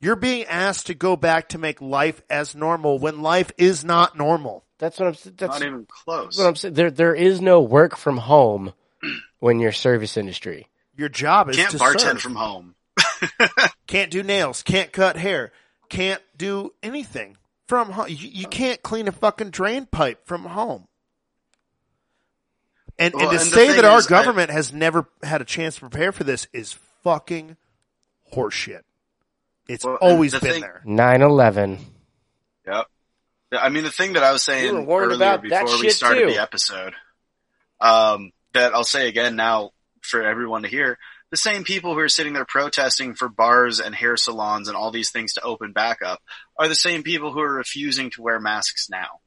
[0.00, 4.16] You're being asked to go back to make life as normal when life is not
[4.18, 4.64] normal.
[4.78, 5.12] That's what I'm.
[5.14, 6.36] s- That's Not even close.
[6.36, 6.74] what I'm saying.
[6.74, 8.72] There, there is no work from home
[9.38, 10.66] when you're service industry.
[10.94, 12.20] Your job is Can't to bartend serve.
[12.22, 12.74] from home.
[13.86, 14.62] Can't do nails.
[14.62, 15.52] Can't cut hair.
[15.88, 18.06] Can't do anything from home.
[18.08, 20.86] You, you can't clean a fucking drain pipe from home.
[22.98, 25.44] And, Well, and to and say that our is, I- government has never had a
[25.44, 26.74] chance to prepare for this is
[27.04, 27.56] fucking
[28.34, 28.82] horseshit.
[29.68, 30.82] It's Well, always the been thing- there.
[30.86, 31.78] 9-11.
[32.66, 32.86] Yep.
[33.52, 36.34] I mean, the thing that I was saying We earlier about before we started too.
[36.34, 36.94] the episode,
[37.80, 39.70] um, that I'll say again now
[40.02, 40.98] for everyone to hear,
[41.30, 44.90] the same people who are sitting there protesting for bars and hair salons and all
[44.90, 46.20] these things to open back up
[46.58, 49.20] are the same people who are refusing to wear masks now.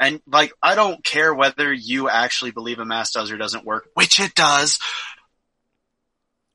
[0.00, 3.88] And like, I don't care whether you actually believe a mask does or doesn't work,
[3.94, 4.78] which it does.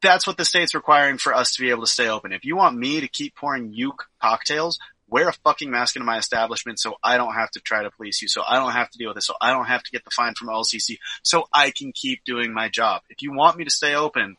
[0.02, 2.34] That's what the state's requiring for us to be able to stay open.
[2.34, 4.80] If you want me to keep pouring you cocktails,
[5.16, 8.22] wear a fucking mask into my establishment so I don't have to try to police
[8.22, 10.04] you, so I don't have to deal with this, so I don't have to get
[10.04, 13.02] the fine from LCC, so I can keep doing my job.
[13.10, 14.36] If you want me to stay open,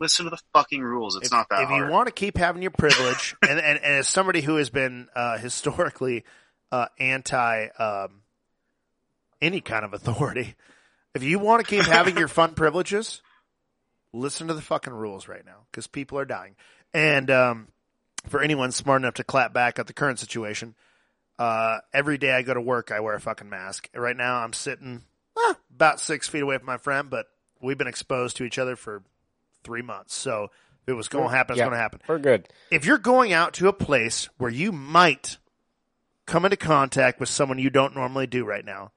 [0.00, 1.14] listen to the fucking rules.
[1.14, 1.86] It's if, not that if hard.
[1.86, 5.06] you want to keep having your privilege, and, and, and as somebody who has been
[5.14, 6.24] uh, historically
[6.72, 8.22] uh, anti um,
[9.40, 10.56] any kind of authority,
[11.14, 13.22] if you want to keep having your fun privileges,
[14.12, 16.56] listen to the fucking rules right now because people are dying.
[16.92, 17.68] And um,
[18.28, 20.74] for anyone smart enough to clap back at the current situation,
[21.38, 23.88] uh, every day I go to work, I wear a fucking mask.
[23.94, 25.02] Right now, I'm sitting
[25.48, 27.26] eh, about six feet away from my friend, but
[27.60, 29.02] we've been exposed to each other for
[29.64, 30.14] three months.
[30.14, 30.44] So
[30.82, 31.64] if it was going to happen, it's Yeah.
[31.66, 32.00] going to happen.
[32.08, 32.48] We're good.
[32.70, 35.36] If you're going out to a place where you might
[36.26, 38.92] come into contact with someone you don't normally do right now,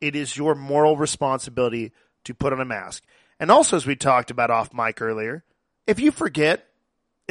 [0.00, 1.92] it is your moral responsibility
[2.24, 3.04] to put on a mask.
[3.38, 5.44] And also, as we talked about off mic earlier,
[5.86, 6.68] if you forget,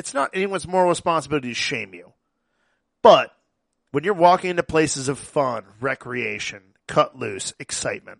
[0.01, 2.11] it's not anyone's moral responsibility to shame you.
[3.03, 3.31] But
[3.91, 8.17] when you're walking into places of fun, recreation, cut loose, excitement,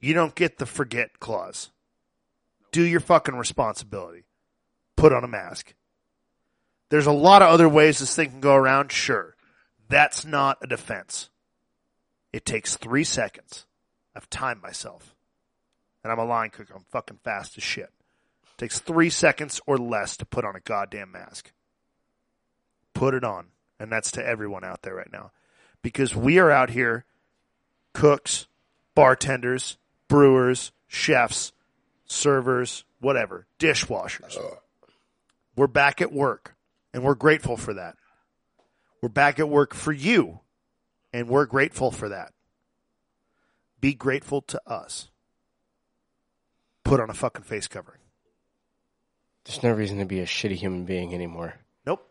[0.00, 1.70] you don't get the forget clause.
[2.72, 4.24] Do your fucking responsibility.
[4.96, 5.72] Put on a mask.
[6.88, 9.36] There's a lot of other ways this thing can go around, sure.
[9.88, 11.30] That's not a defense.
[12.32, 13.64] It takes three seconds.
[14.16, 15.14] I've timed myself.
[16.02, 16.66] And I'm a line cook.
[16.74, 17.90] I'm fucking fast as shit.
[18.56, 21.52] Takes three seconds or less to put on a goddamn mask.
[22.94, 23.48] Put it on.
[23.80, 25.32] And that's to everyone out there right now.
[25.82, 27.04] Because we are out here,
[27.92, 28.46] cooks,
[28.94, 29.76] bartenders,
[30.08, 31.52] brewers, chefs,
[32.06, 34.38] servers, whatever, dishwashers.
[35.56, 36.56] We're back at work,
[36.92, 37.96] and we're grateful for that.
[39.02, 40.40] We're back at work for you,
[41.12, 42.32] and we're grateful for that.
[43.80, 45.10] Be grateful to us.
[46.84, 48.00] Put on a fucking face covering.
[49.44, 51.54] There's no reason to be a shitty human being anymore.
[51.86, 52.08] Nope.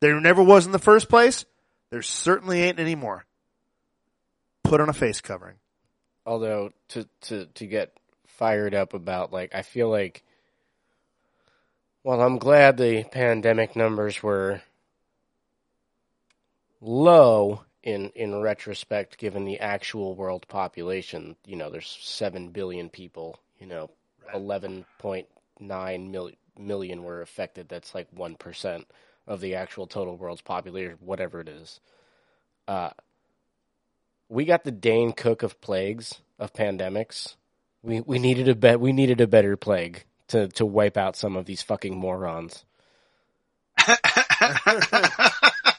[0.00, 1.44] There never was in the first place.
[1.90, 3.26] There certainly ain't anymore.
[4.64, 5.56] Put on a face covering.
[6.24, 10.22] Although to to to get fired up about like I feel like
[12.04, 14.62] well I'm glad the pandemic numbers were
[16.80, 23.38] low in in retrospect given the actual world population you know there's 7 billion people
[23.58, 23.90] you know
[24.34, 28.84] 11.9 million million were affected that's like 1%
[29.26, 31.80] of the actual total world's population whatever it is
[32.68, 32.90] uh
[34.30, 37.34] we got the Dane Cook of plagues of pandemics.
[37.82, 38.80] We we needed a bet.
[38.80, 42.64] We needed a better plague to to wipe out some of these fucking morons.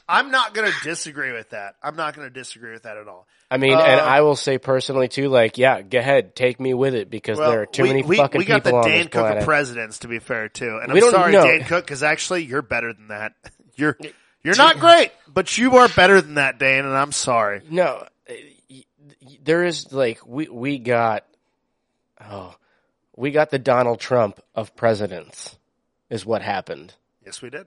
[0.08, 1.74] I'm not going to disagree with that.
[1.82, 3.26] I'm not going to disagree with that at all.
[3.50, 6.74] I mean, and Uh, I will say personally too, like, yeah, go ahead, take me
[6.74, 9.08] with it because there are too we, many we, fucking we got people the Dan
[9.08, 10.78] Cook of presidents, to be fair, too.
[10.82, 11.44] And We I'm sorry, know.
[11.44, 13.34] Dan Cook, because actually you're better than that.
[13.74, 13.96] You're
[14.44, 17.62] you're not great, but you are better than that, Dan, and I'm sorry.
[17.70, 18.32] no, uh,
[19.42, 21.24] there is like we we got
[22.20, 22.54] oh
[23.16, 25.56] we got the Donald Trump of presidents
[26.10, 26.94] is what happened.
[27.24, 27.66] Yes, we did.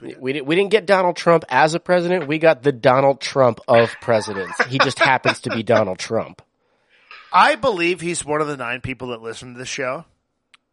[0.00, 0.20] we did.
[0.20, 2.26] We, di- we didn't get Donald Trump as a president.
[2.28, 4.62] We got the Donald Trump of presidents.
[4.66, 6.42] He just happens to be Donald Trump.
[7.32, 10.04] I believe he's one of the nine people that listen to the show,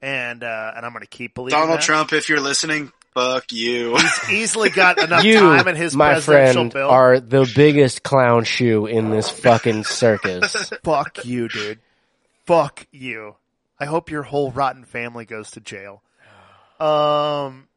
[0.01, 1.83] and uh, and I'm going to keep believing Donald that.
[1.83, 3.97] Trump, if you're listening, fuck you.
[3.97, 6.89] He's easily got enough You, time in his my friend, bill.
[6.89, 10.71] are the biggest clown shoe in this fucking circus.
[10.83, 11.79] Fuck you, dude.
[12.45, 13.35] Fuck you.
[13.77, 16.01] I hope your whole rotten family goes to jail.
[16.79, 17.67] Um,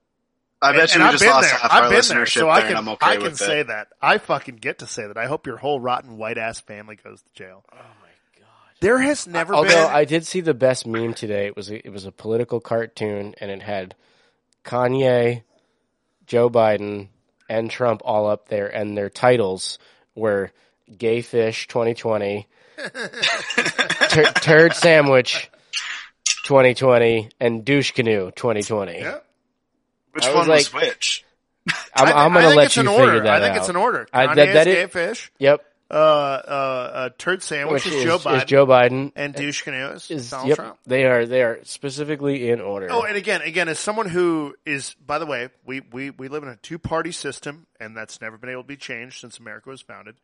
[0.61, 1.59] I bet and you we I've just lost there.
[1.59, 3.23] half I've our been listenership there, so there, I can and I'm okay I can
[3.25, 3.67] with say it.
[3.69, 3.89] that.
[4.03, 5.17] I fucking get to say that.
[5.17, 7.65] I hope your whole rotten white ass family goes to jail.
[7.73, 8.47] Oh my god.
[8.81, 9.95] There has never been Although been.
[9.97, 11.47] I did see the best meme today.
[11.47, 13.95] It was a, it was a political cartoon, and it had
[14.65, 15.43] Kanye,
[16.27, 17.09] Joe Biden,
[17.49, 19.79] and Trump all up there, and their titles
[20.17, 20.51] were
[20.97, 22.49] "Gay Fish 2020,"
[24.09, 25.51] tur- "Turd Sandwich
[26.45, 29.19] 2020," and "Douche Canoe 2020." Yeah.
[30.19, 31.25] Which I was one was like- which?
[31.95, 33.21] I'm, I'm gonna think let it's you an figure order.
[33.25, 33.59] that I think out.
[33.59, 34.09] it's an order.
[34.13, 35.31] I- that- that gay is- fish.
[35.39, 35.99] Yep, Uh, uh,
[36.95, 39.13] uh, turd sandwich which is, is, Joe is Biden, Joe Biden.
[39.17, 40.79] and douche canoe is, Is, Donald yep, Trump.
[40.87, 42.89] they are they are specifically in order.
[42.91, 46.43] Oh, and again, again, as someone who is, by the way, we, we, we live
[46.43, 49.69] in a two party system, and that's never been able to be changed since America
[49.71, 50.17] was founded.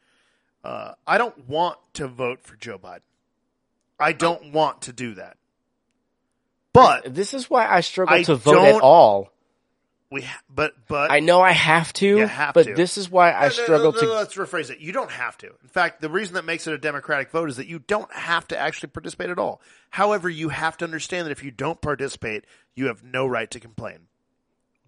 [0.63, 3.01] Uh, I don't want to vote for Joe Biden.
[4.01, 5.37] I don't want to do that.
[6.73, 9.31] But this is why I struggle I to vote at all.
[10.11, 12.75] We, ha- but but I know I have to, You have but to.
[12.75, 14.13] this is why I No, struggle no, no, to.
[14.15, 14.79] Let's rephrase it.
[14.79, 15.47] You don't have to.
[15.47, 18.47] In fact, the reason that makes it a democratic vote is that you don't have
[18.49, 19.61] to actually participate at all.
[19.91, 23.61] However, you have to understand that if you don't participate, you have no right to
[23.61, 24.07] complain.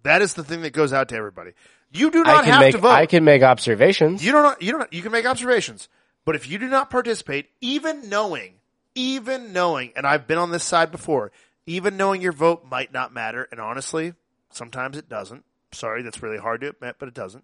[0.03, 1.51] That is the thing that goes out to everybody.
[1.91, 2.89] You do not have make to vote.
[2.91, 4.23] I can make observations.
[4.23, 4.61] You don't.
[4.61, 4.93] You don't.
[4.93, 5.89] You can make observations,
[6.25, 8.55] but if you do not participate, even knowing,
[8.95, 11.31] even knowing, and I've been on this side before,
[11.65, 14.13] even knowing your vote might not matter, and honestly,
[14.51, 15.43] sometimes it doesn't.
[15.71, 17.43] Sorry, that's really hard to admit, but it doesn't.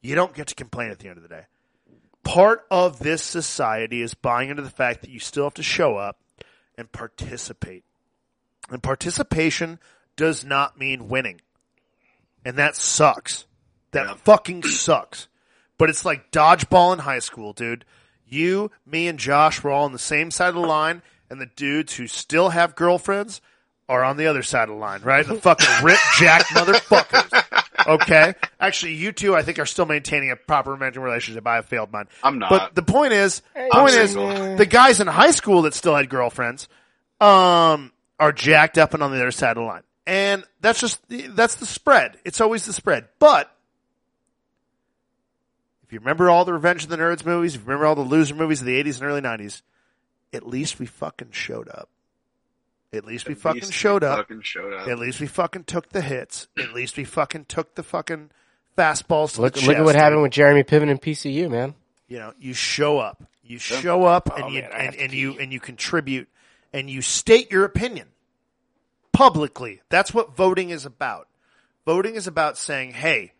[0.00, 1.46] You don't get to complain at the end of the day.
[2.22, 5.96] Part of this society is buying into the fact that you still have to show
[5.96, 6.18] up
[6.76, 7.84] and participate.
[8.70, 9.78] And participation
[10.16, 11.40] does not mean winning.
[12.44, 13.46] And that sucks.
[13.92, 14.14] That Yeah.
[14.14, 15.28] fucking sucks.
[15.78, 17.84] But it's like dodgeball in high school, dude.
[18.26, 21.46] You, me, and Josh were all on the same side of the line, and the
[21.46, 23.40] dudes who still have girlfriends
[23.88, 25.26] are on the other side of the line, right?
[25.26, 27.86] The fucking rip jack motherfuckers.
[27.86, 28.34] Okay?
[28.60, 31.46] Actually, you two, I think, are still maintaining a proper romantic relationship.
[31.46, 32.06] I have failed mine.
[32.22, 32.50] I'm not.
[32.50, 34.56] But the point is, Hey, point I'm is, single.
[34.56, 36.68] the guys in high school that still had girlfriends,
[37.20, 39.82] um, are jacked up and on the other side of the line.
[40.06, 42.18] And that's just, that's the spread.
[42.24, 43.08] It's always the spread.
[43.18, 43.50] But,
[45.84, 48.02] if you remember all the Revenge of the Nerds movies, if you remember all the
[48.02, 49.62] loser movies of the 80s and early 90s,
[50.34, 51.88] at least we fucking showed up.
[52.92, 54.18] At least we fucking least showed we up.
[54.18, 54.88] Fucking showed up.
[54.88, 56.48] At least we fucking took the hits.
[56.58, 58.30] At least we fucking took the fucking
[58.78, 61.74] fastballs to look the look at what happened with Jeremy Piven and PCU, man.
[62.06, 63.22] You know, you show up.
[63.42, 66.28] You show up and Oh, you man, and, and you and you contribute
[66.72, 68.08] and you state your opinion
[69.12, 69.82] publicly.
[69.88, 71.28] That's what voting is about.
[71.86, 73.32] Voting is about saying, "Hey,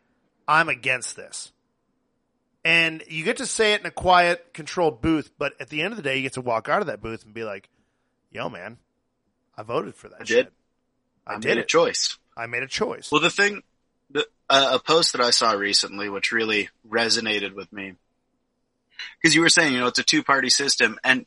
[0.47, 1.53] I'm against this."
[2.65, 5.93] And you get to say it in a quiet, controlled booth, but at the end
[5.93, 7.69] of the day, you get to walk out of that booth and be like,
[8.31, 8.79] "Yo, man,
[9.59, 10.47] I voted for that I shit.
[10.47, 10.53] did.
[11.27, 11.69] I, I did made a it.
[11.69, 12.17] choice.
[12.37, 13.63] I made a choice." Well, the thing,
[14.11, 17.95] the, uh, a post that I saw recently, which really resonated with me,
[19.21, 21.27] because you were saying, you know, it's a two-party system, and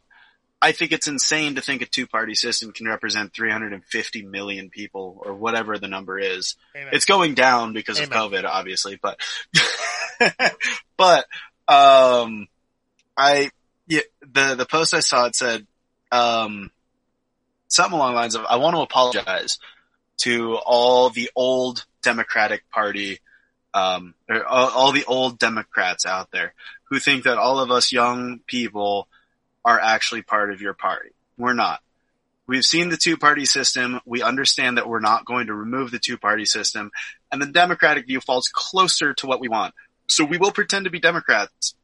[0.62, 5.34] I think it's insane to think a two-party system can represent 350 million people, or
[5.34, 6.56] whatever the number is.
[6.76, 6.89] Amen.
[6.94, 8.17] It's going down because Amen.
[8.17, 9.20] of COVID, obviously, but,
[10.98, 11.26] but,
[11.67, 12.48] um,
[13.17, 13.52] I,
[13.88, 15.67] yeah, the, the post I saw, it said,
[16.12, 16.72] um,
[17.75, 19.60] something along the lines of, I want to apologize
[20.19, 23.19] to all the old Democratic Party,
[23.73, 26.53] um, or all, all the old Democrats out there
[26.86, 29.07] who think that all of us young people
[29.63, 31.12] are actually part of your party.
[31.38, 31.81] We're not.
[32.47, 34.01] We've seen the two party system.
[34.05, 36.91] We understand that we're not going to remove the two party system
[37.31, 39.73] and the Democratic view falls closer to what we want.
[40.07, 41.75] So we will pretend to be Democrats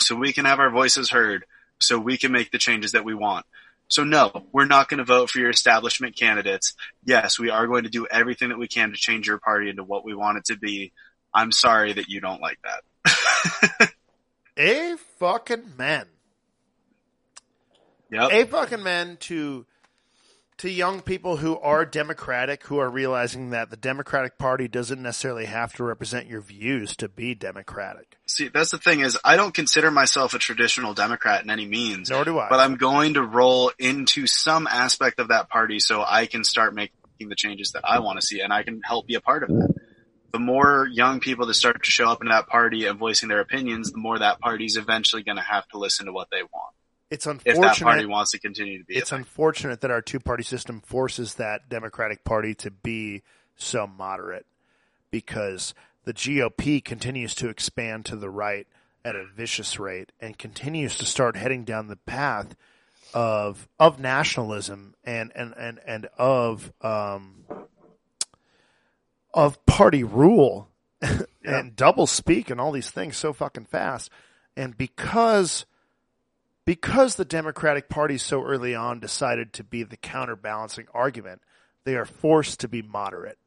[0.00, 1.44] so we can have our voices heard
[1.78, 3.44] so we can make the changes that we want.
[3.90, 6.74] So no, we're not going to vote for your establishment candidates.
[7.04, 9.82] Yes, we are going to do everything that we can to change your party into
[9.82, 10.92] what we want it to be.
[11.34, 13.90] I'm sorry that you don't like that.
[14.56, 16.06] a fucking man.
[18.12, 18.30] Yep.
[18.32, 19.66] a fucking man to
[20.60, 25.46] to young people who are democratic who are realizing that the democratic party doesn't necessarily
[25.46, 29.52] have to represent your views to be democratic See, that's the thing is I don't
[29.52, 33.22] consider myself a traditional Democrat in any means, nor do i but I'm going to
[33.22, 37.82] roll into some aspect of that party so I can start making the changes that
[37.84, 39.74] I want to see and I can help be a part of that.
[40.32, 43.40] The more young people that start to show up in that party and voicing their
[43.40, 46.74] opinions, the more that party's eventually going to have to listen to what they want.
[47.10, 48.96] It's If that party unfortunate wants to continue to be.
[48.96, 53.22] it's unfortunate that our two party system forces that democratic party to be
[53.56, 54.46] so moderate
[55.10, 58.66] because the GOP continues to expand to the right
[59.04, 62.54] at a vicious rate and continues to start heading down the path
[63.12, 67.44] of of nationalism and and and and of um
[69.34, 70.68] of party rule
[71.44, 74.10] and double speak and all these things so fucking fast
[74.56, 75.64] and because
[76.70, 81.42] because the Democratic Party so early on decided to be the counterbalancing argument,
[81.82, 83.38] they are forced to be moderate.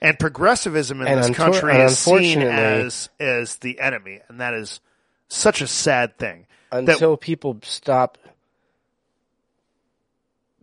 [0.00, 4.54] And progressivism in And this unfor- country is seen as as the enemy, and that
[4.54, 4.78] is
[5.26, 6.46] such a sad thing.
[6.70, 8.16] until people stop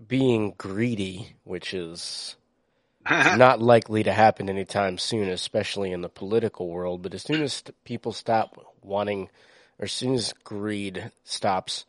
[0.08, 2.38] being greedy, which is
[3.10, 7.02] not likely to happen anytime soon, especially in the political world.
[7.02, 9.30] But as soon as people stop wanting, or
[9.84, 11.86] as soon as greed stops,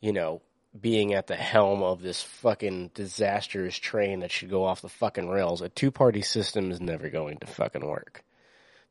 [0.00, 0.40] you know,
[0.78, 5.28] being at the helm of this fucking disastrous train that should go off the fucking
[5.28, 8.22] rails, a two party system is never going to fucking work.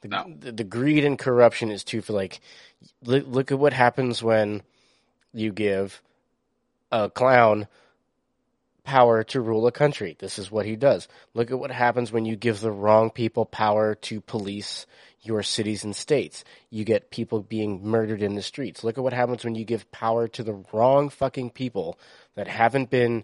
[0.01, 0.25] The, No.
[0.39, 2.39] the, the greed and corruption is too for like,
[3.03, 4.61] look, look at what happens when
[5.33, 6.01] you give
[6.91, 7.67] a clown
[8.83, 10.15] power to rule a country.
[10.17, 11.07] This is what he does.
[11.33, 14.85] Look at what happens when you give the wrong people power to police
[15.21, 16.43] your cities and states.
[16.69, 18.83] You get people being murdered in the streets.
[18.83, 21.99] Look at what happens when you give power to the wrong fucking people
[22.35, 23.23] that haven't been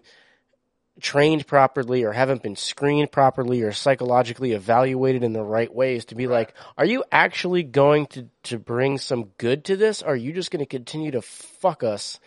[1.00, 6.14] trained properly or haven't been screened properly or psychologically evaluated in the right ways to
[6.14, 10.02] be like, are you actually going to, to bring some good to this?
[10.02, 12.20] Or are you just going to continue to fuck us?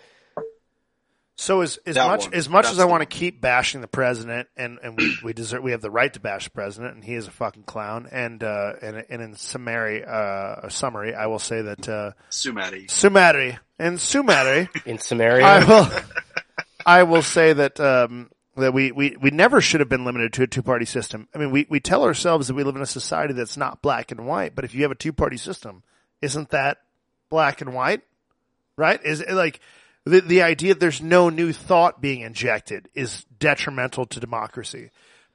[1.39, 2.33] So as as That much one.
[2.33, 5.33] as much That's as I want to keep bashing the president, and, and we, we
[5.33, 8.07] deserve we have the right to bash the president, and he is a fucking clown.
[8.11, 12.89] And uh, and and in summary, uh, summary, I will say that uh, Sumati.
[12.89, 15.89] summary in summary, In Samaria, I will
[16.85, 20.43] I will say that um, that we, we, we never should have been limited to
[20.43, 21.27] a two party system.
[21.35, 24.11] I mean, we, we tell ourselves that we live in a society that's not black
[24.11, 25.83] and white, but if you have a two party system,
[26.21, 26.79] isn't that
[27.29, 28.01] black and white?
[28.75, 28.99] Right?
[29.03, 29.59] Is it like
[30.08, 34.91] the the idea that there's no new thought being injected is detrimental to democracy.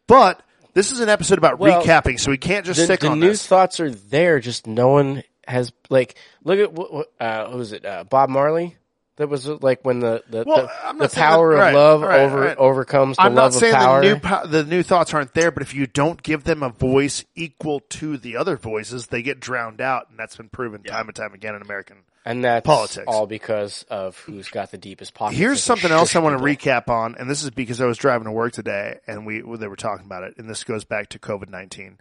[0.07, 0.43] But
[0.75, 3.20] this is an episode about Well, recapping, so we can't just the, stick the on
[3.20, 3.47] new this.
[3.47, 7.73] thoughts are there, just no one has like look at what, what uh, who was
[7.73, 7.85] it?
[7.85, 8.77] Uh, Bob Marley.
[9.16, 12.20] That was uh, like when the the, Well, the, the power that- of love right,
[12.20, 12.57] over right.
[12.57, 14.01] overcomes the I'm love not saying of power.
[14.03, 16.70] the new po- the new thoughts aren't there, but if you don't give them a
[16.70, 21.09] voice equal to the other voices, they get drowned out, and that's been proven time
[21.09, 21.99] and time again in American.
[22.25, 23.05] And that's politics.
[23.07, 25.39] all because of who's got the deepest pockets.
[25.39, 28.27] Here's something else I want to recap on, and this is because I was driving
[28.27, 31.18] to work today, and we they were talking about it, and this goes back to
[31.18, 31.99] COVID nineteen,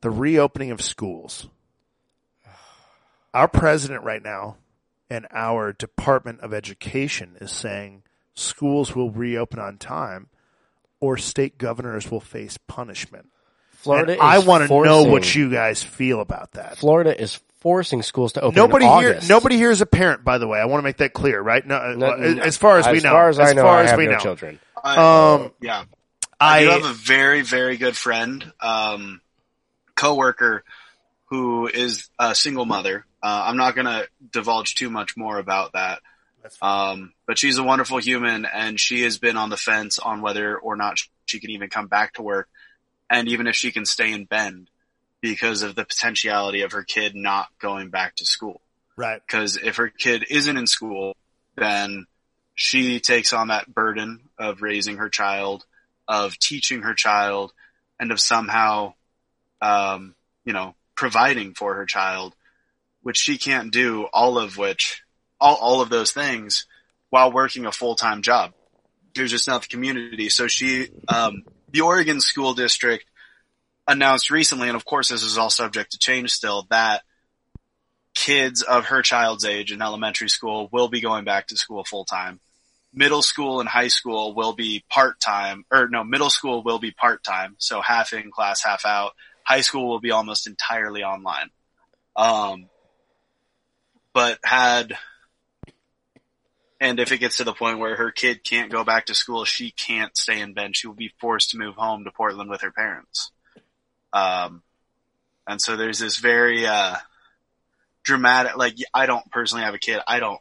[0.00, 1.48] the reopening of schools.
[3.34, 4.56] Our president right now,
[5.10, 8.02] and our Department of Education is saying
[8.34, 10.28] schools will reopen on time,
[11.00, 13.28] or state governors will face punishment.
[13.72, 14.16] Florida.
[14.20, 16.78] I want to know what you guys feel about that.
[16.78, 18.54] Florida is forcing schools to open.
[18.54, 20.60] Nobody in here, nobody here is a parent, by the way.
[20.60, 21.66] I want to make that clear, right?
[21.66, 23.62] No, uh, No, as- no, as far as, we know, As far as, I know,
[23.62, 24.60] far I as have we no know, children.
[24.84, 25.82] I, Um, yeah.
[26.38, 29.20] I, I do have a very, very good friend, um,
[29.96, 30.62] coworker
[31.24, 33.04] who is a single mother.
[33.20, 36.02] Uh, I'm not going to divulge too much more about that.
[36.62, 40.56] Um, but she's a wonderful human and she has been on the fence on whether
[40.56, 42.48] or not she can even come back to work.
[43.10, 44.70] And even if she can stay in Bend
[45.20, 48.60] because of the potentiality of her kid not going back to school.
[48.96, 49.20] right.
[49.28, 51.16] Cause if her kid isn't in school,
[51.56, 52.06] then
[52.54, 55.64] she takes on that burden of raising her child,
[56.08, 57.52] of teaching her child,
[57.98, 58.94] and of somehow,
[59.60, 60.14] um,
[60.44, 62.34] you know, providing for her child,
[63.02, 65.02] which she can't do all of which,
[65.40, 66.66] all, all of those things
[67.10, 68.52] while working a full-time job.
[69.14, 70.28] There's just not the community.
[70.28, 73.06] So she, um, the Oregon school district
[73.88, 77.02] announced recently, and of course this is all subject to change still, that
[78.14, 82.04] kids of her child's age in elementary school will be going back to school full
[82.04, 82.40] time.
[82.92, 86.90] Middle school and high school will be part time, or no, middle school will be
[86.90, 89.12] part time, so half in class, half out.
[89.44, 91.50] High school will be almost entirely online.
[92.16, 92.70] Um,
[94.14, 94.96] but had,
[96.80, 99.44] and if it gets to the point where her kid can't go back to school,
[99.44, 100.74] she can't stay in Bend.
[100.74, 103.30] She will be forced to move home to Portland with her parents.
[104.16, 104.62] Um,
[105.46, 106.96] and so there's this very, uh,
[108.02, 110.00] dramatic, like I don't personally have a kid.
[110.06, 110.40] I don't,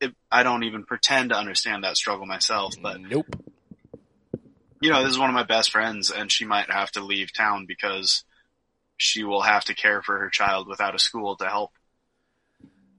[0.00, 3.26] it, I don't even pretend to understand that struggle myself, but nope.
[4.80, 7.32] you know, this is one of my best friends and she might have to leave
[7.32, 8.24] town because
[8.98, 11.72] she will have to care for her child without a school to help.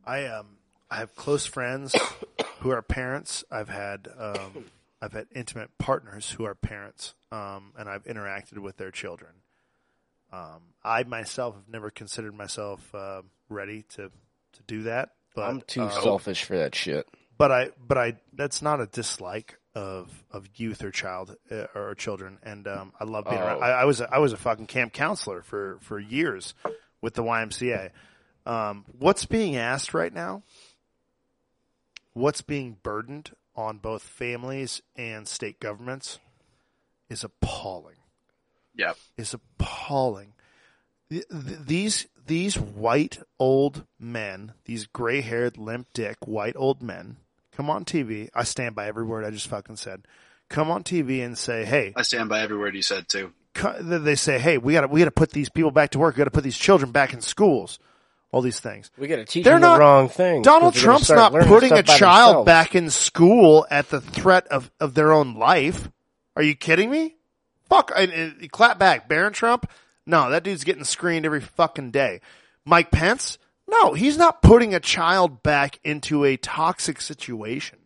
[0.06, 0.58] I um
[0.90, 1.96] I have close friends
[2.60, 3.44] who are parents.
[3.52, 4.66] I've had um
[5.02, 9.32] I've had intimate partners who are parents, um, and I've interacted with their children.
[10.32, 14.12] Um, I myself have never considered myself uh, ready to
[14.54, 17.08] to do that, but I'm too uh, selfish for that shit.
[17.38, 21.96] but I but I that's not a dislike of of youth or child uh, or
[21.96, 23.60] children, and um, I love being around.
[23.60, 23.66] Oh.
[23.66, 26.54] I, I was a, I was a fucking camp counselor for for years
[27.02, 27.92] with the YMCA.
[28.46, 30.44] Um, what's being asked right now?
[32.18, 36.20] what's being burdened on both families and state governments
[37.10, 37.97] is appalling.
[38.78, 38.98] Yep.
[39.18, 40.34] Is appalling.
[41.10, 47.18] Th- th- These these white old men, these gray haired, limp dick white old men,
[47.54, 48.30] come on TV.
[48.36, 50.04] I stand by every word I just fucking said.
[50.50, 53.32] Come on TV and say, "Hey, I stand by every word you said too.
[53.82, 56.16] they say, "Hey, we got to we got to put these people back to work.
[56.16, 57.80] We got to put these children back in schools."
[58.34, 58.92] All these things.
[58.98, 60.42] We got to teach They're them not- the wrong thing.
[60.42, 65.14] Donald Trump's not putting a child back in school at the threat of, of their
[65.14, 65.90] own life.
[66.36, 67.16] Are you kidding me?
[67.70, 69.08] Fuck, and, and clap back.
[69.08, 69.70] Barron Trump?
[70.06, 72.22] No, that dude's getting screened every fucking day.
[72.66, 73.38] Mike Pence?
[73.68, 77.80] No, he's not putting a child back into a toxic situation.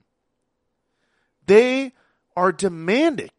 [1.48, 1.94] They
[2.36, 3.32] are demanding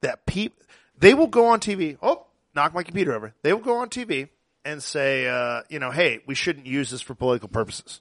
[0.00, 0.58] that people,
[0.98, 1.96] they will go on TV.
[2.02, 3.34] Oh, knock my computer over.
[3.42, 4.28] They will go on TV
[4.64, 8.00] and say, uh, you know, hey, we shouldn't use this for political purposes,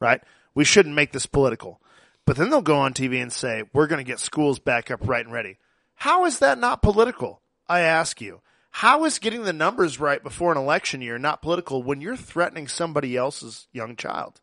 [0.00, 0.20] right?
[0.54, 1.80] We shouldn't make this political.
[2.26, 5.06] But then they'll go on TV and say, we're going to get schools back up
[5.06, 5.58] right and ready.
[6.04, 7.40] How is that not political?
[7.66, 8.42] I ask you.
[8.68, 12.68] How is getting the numbers right before an election year not political when you're threatening
[12.68, 14.38] somebody else's young child?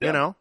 [0.00, 0.36] You know?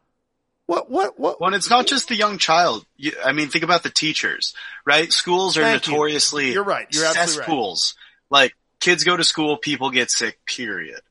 [0.68, 1.42] What, what, what?
[1.42, 2.86] Well, it's not just the young child.
[2.96, 4.54] You, I mean, think about the teachers,
[4.86, 5.12] right?
[5.12, 6.86] Schools are Thank notoriously You're right.
[6.92, 7.46] You're absolutely right.
[7.48, 7.96] cesspools.
[8.30, 10.38] Like kids go to school, people get sick.
[10.46, 11.02] Period.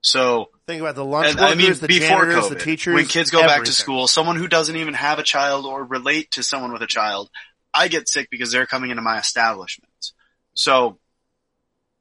[0.00, 2.94] So, Think about the lunch and workers, I mean, the before janitors, COVID, the teachers.
[2.94, 6.32] when kids go back to school, someone who doesn't even have a child or relate
[6.32, 7.28] to someone with a child,
[7.74, 10.12] I get sick because they're coming into my establishments.
[10.54, 10.98] So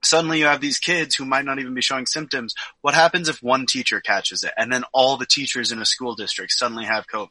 [0.04, 2.54] suddenly you have these kids who might not even be showing symptoms.
[2.82, 6.16] What happens if one teacher catches it and then all the teachers in a school
[6.16, 7.30] district suddenly have COVID?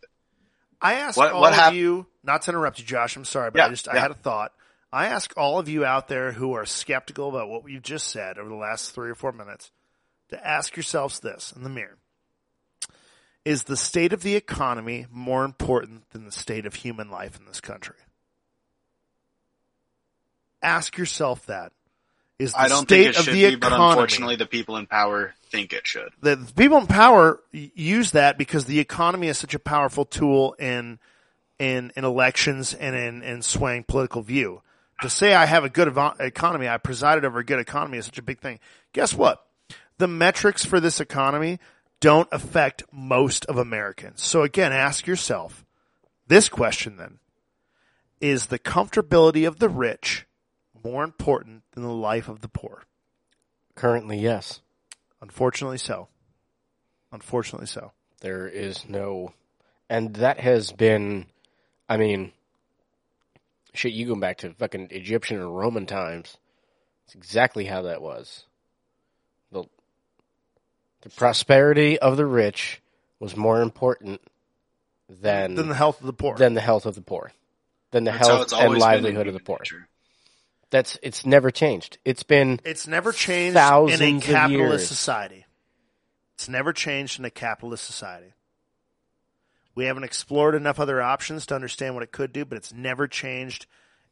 [0.80, 3.16] I ask What- all what of you, not to interrupt you, Josh.
[3.16, 4.53] I'm sorry, but I Yeah, just I had a thought.
[4.93, 8.38] I ask all of you out there who are skeptical about what you just said
[8.38, 9.70] over the last three or four minutes
[10.30, 11.99] to ask yourselves this in the mirror:
[13.45, 17.47] Is the state of the economy more important than the state of human life in
[17.47, 17.97] this country?
[20.62, 21.72] Ask yourself that.
[22.38, 24.76] Is the I don't state think it of should the be, but unfortunately the people
[24.78, 26.11] in power think it should.
[26.22, 30.54] the the people in power use that because the economy is such a powerful tool
[30.58, 30.98] in
[31.58, 34.62] in in elections and in in swaying political view.
[35.02, 35.88] To say I have a good
[36.18, 38.58] economy, I presided over a good economy is such a big thing.
[38.94, 39.44] Guess what?
[39.98, 41.58] The metrics for this economy
[42.00, 44.22] don't affect most of Americans.
[44.22, 45.64] So again, ask yourself
[46.26, 47.18] this question then.
[48.20, 50.26] Is the comfortability of the rich
[50.84, 52.84] more important than the life of the poor?
[53.74, 54.60] Currently, yes.
[55.20, 56.08] Unfortunately so.
[57.12, 57.92] Unfortunately so.
[58.20, 59.32] There is no,
[59.88, 61.26] and that has been,
[61.88, 62.32] I mean,
[63.72, 63.92] shit.
[63.92, 66.36] You go back to fucking Egyptian and Roman times.
[67.06, 68.44] It's exactly how that was.
[69.50, 69.64] the
[71.00, 72.82] The prosperity of the rich
[73.18, 74.20] was more important
[75.08, 76.36] than than the health of the poor.
[76.36, 77.32] than the health of the poor,
[77.90, 79.58] than the That's health and always been in livelihood of the poor.
[79.60, 79.88] nature.
[80.70, 81.98] That's it's never changed.
[82.04, 84.88] It's been it's never changed Thousands in a capitalist years.
[84.88, 85.46] society.
[86.34, 88.32] It's never changed in a capitalist society.
[89.74, 93.06] We haven't explored enough other options to understand what it could do, but it's never
[93.08, 93.66] changed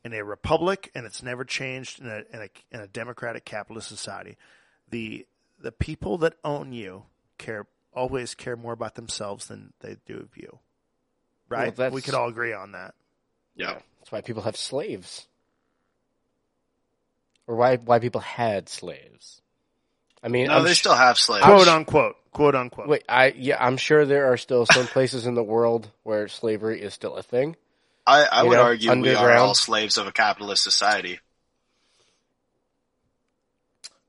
[0.05, 3.89] in a republic, and it's never changed in a in a, in a democratic capitalist
[3.89, 4.37] society.
[4.91, 5.27] The
[5.61, 7.05] the people that own you
[7.39, 10.59] care always care more about themselves than they do of you.
[11.49, 11.75] Right?
[11.75, 12.95] that's- we could all agree on that.
[13.55, 13.79] Yeah.
[13.99, 15.27] that's why people have slaves,
[17.49, 19.43] or why why people had slaves.
[20.23, 21.45] I mean, No, I'm they sh- still have slaves.
[21.45, 22.17] Quote unquote.
[22.33, 22.87] Quote unquote.
[22.89, 26.81] Wait, I yeah, I'm sure there are still some places in the world where slavery
[26.81, 27.57] is still a thing.
[28.07, 31.19] I, I would know, argue we are all slaves of a capitalist society.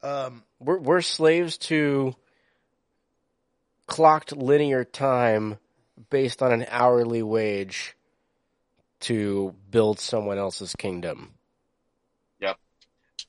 [0.02, 2.16] Um, We're we're slaves to
[3.88, 5.58] clocked linear time
[6.10, 7.96] based on an hourly wage
[9.02, 11.34] to build someone else's kingdom.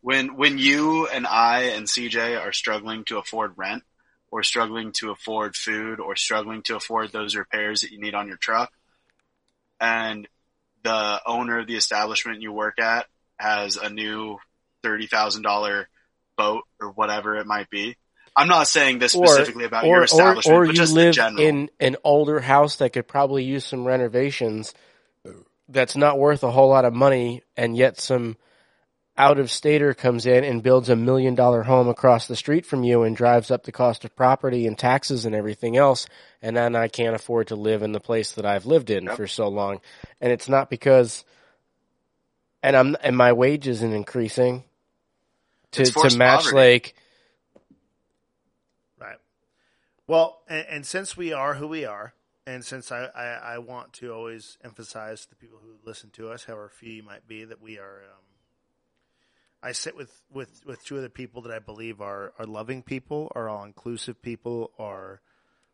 [0.02, 3.82] When when you and I and CJ are struggling to afford rent,
[4.30, 8.26] or struggling to afford food, or struggling to afford those repairs that you need on
[8.28, 8.72] your truck,
[9.80, 10.26] and
[10.82, 13.06] the owner of the establishment you work at
[13.38, 14.38] has a new
[14.82, 15.88] thirty thousand dollar
[16.36, 17.96] boat or whatever it might be.
[18.34, 20.92] I'm not saying this Or- specifically about your Or or, establishment, or but you just
[20.92, 21.42] in live general.
[21.42, 24.72] in an older house that could probably use some renovations
[25.68, 28.36] that's not worth a whole lot of money and yet some
[29.20, 32.82] out of stater comes in and builds a million dollar home across the street from
[32.82, 36.06] you and drives up the cost of property and taxes and everything else
[36.40, 39.16] and then I can't afford to live in the place that I've lived in Yep.
[39.16, 39.82] for so long
[40.22, 41.22] and it's not because
[42.62, 44.64] and I'm and my wage isn't increasing
[45.72, 46.56] to to match poverty.
[46.56, 46.94] like
[48.98, 49.18] Right.
[50.06, 52.14] Well, and, and since we are who we are,
[52.46, 56.30] and since I, I, I want to always emphasize to the people who listen to
[56.30, 58.02] us, however few you might be, that we are.
[58.04, 58.29] Um,
[59.62, 63.30] I sit with, with, with two other people that I believe are, are loving people,
[63.34, 65.20] are all inclusive people, are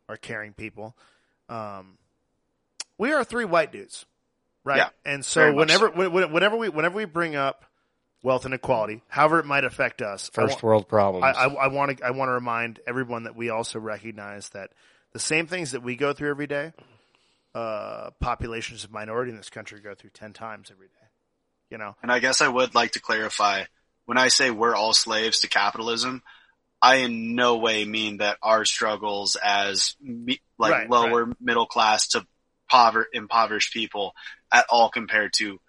[0.09, 0.95] are caring people.
[1.49, 1.97] Um,
[2.97, 4.05] we are three white dudes,
[4.63, 4.77] right?
[4.77, 7.65] Yeah, and so whenever when- whenever we whenever we bring up
[8.23, 11.23] wealth inequality, however it might affect us, First wa- world problems.
[11.37, 14.71] I, I, I want to I want to remind everyone that we also recognize that
[15.13, 16.73] the same things that we go through every day,
[17.55, 20.93] uh, populations of minority in this country go through ten times every day.
[21.69, 23.63] You know, And I guess I would like to clarify
[24.07, 26.23] when I say we're all slaves to capitalism,
[26.81, 32.07] I in no way mean that our struggles as me, like Right, lower middle class
[32.09, 32.25] to
[32.69, 34.13] pover- impoverished people
[34.51, 35.59] at all compared to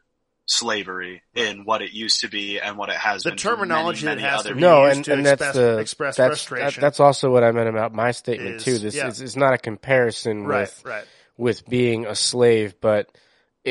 [0.47, 3.39] slavery in what it used to be and what it has The been.
[3.39, 5.43] for terminology many, that many has other to be no, used and, to and that's
[5.43, 6.80] express- the express that's, frustration.
[6.80, 8.78] That, that's also what I meant about my statement Is- too.
[8.78, 9.09] This yeah.
[9.09, 11.05] is it's not a comparison right, with right.
[11.36, 13.11] with being a slave, but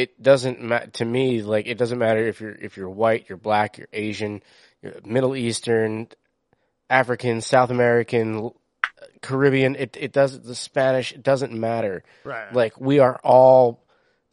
[0.01, 3.37] it doesn't ma- to me like it doesn't matter if you're if you're white, you're
[3.37, 4.41] black, you're Asian,
[4.81, 6.07] you're Middle Eastern,
[6.89, 8.51] African, South American,
[9.21, 9.75] Caribbean.
[9.75, 11.11] It it doesn't the Spanish.
[11.11, 12.03] It doesn't matter.
[12.23, 12.53] Right.
[12.53, 13.83] Like we are all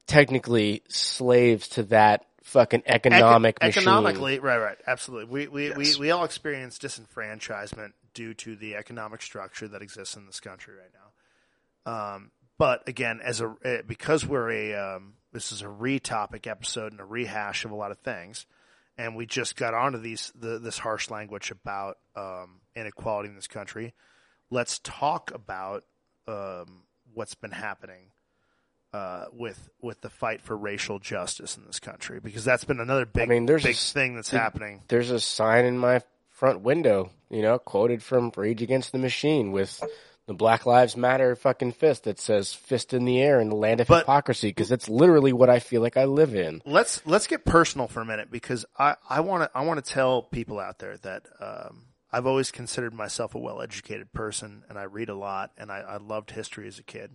[0.07, 3.83] technically slaves to that fucking economic Eco- machine.
[3.83, 5.33] economically, right, right, absolutely.
[5.33, 5.77] We we, Yes.
[5.99, 10.75] we we all experience disenfranchisement due to the economic structure that exists in this country
[10.77, 12.15] right now.
[12.15, 16.93] Um, but again, as a uh, because we're a um, this is a re-topic episode
[16.93, 18.47] and a rehash of a lot of things,
[18.97, 23.47] and we just got onto these the, this harsh language about um, inequality in this
[23.49, 23.93] country.
[24.51, 25.85] Let's talk about
[26.27, 28.13] um, what's been happening
[28.93, 33.05] uh, with with the fight for racial justice in this country because that's been another
[33.05, 34.83] big I mean, there's a big s- thing that's happening.
[34.89, 39.51] there's a sign in my front window, you know, quoted from Rage Against the Machine
[39.53, 39.83] with
[40.27, 43.81] the Black Lives Matter fucking fist that says "fist in the air" in the land
[43.81, 46.63] of But- hypocrisy because it's literally what I feel like I live in.
[46.65, 49.91] Let's let's get personal for a minute because I I want to I want to
[49.93, 54.79] tell people out there that um, I've always considered myself a well educated person and
[54.79, 57.11] I read a lot and I, I loved history as a kid,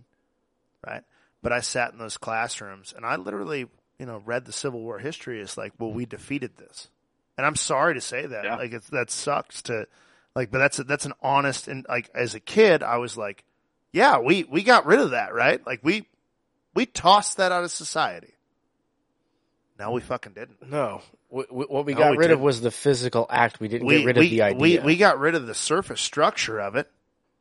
[0.86, 1.02] right?
[1.42, 3.66] But I sat in those classrooms and I literally
[3.98, 6.88] you know read the Civil War history as like, well, we defeated this,
[7.36, 8.56] and I'm sorry to say that, Yeah.
[8.56, 9.86] like it's that sucks to
[10.34, 13.44] like, but that's a, that's an honest and like as a kid I was like,
[13.92, 15.64] yeah, we we got rid of that, right?
[15.66, 16.06] Like we
[16.74, 18.34] we tossed that out of society.
[19.78, 20.68] No, we fucking didn't.
[20.68, 21.00] No,
[21.30, 22.44] w- w- what we No, got we rid of didn't.
[22.44, 23.60] was the physical act.
[23.60, 24.58] We didn't We, get rid we, of the idea.
[24.60, 26.90] we we got rid of the surface structure of it.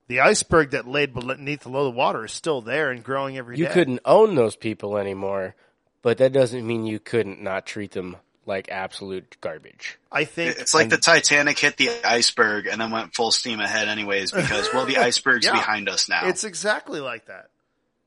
[0.07, 3.57] The iceberg that laid beneath the low the water is still there and growing every
[3.57, 3.63] day.
[3.63, 5.53] you couldn't own those people anymore,
[6.01, 9.99] but that doesn't mean you couldn't not treat them like absolute garbage.
[10.11, 13.87] I think It's like the Titanic hit the iceberg and then went full steam ahead
[13.87, 15.51] anyways because, well, the iceberg's Yeah.
[15.53, 16.27] behind us now.
[16.27, 17.49] it's exactly like that.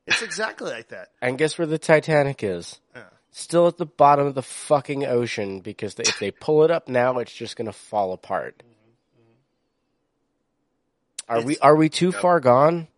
[0.06, 1.10] It's exactly like that.
[1.20, 2.80] And guess where the Titanic is?
[2.94, 3.02] Yeah.
[3.30, 7.18] Still at the bottom of the fucking ocean because if they pull it up now,
[7.18, 8.58] it's just going to fall apart.
[8.58, 9.20] Mm-hmm.
[11.32, 11.42] Mm-hmm.
[11.42, 12.20] Are we are we too Yep.
[12.20, 12.88] far gone?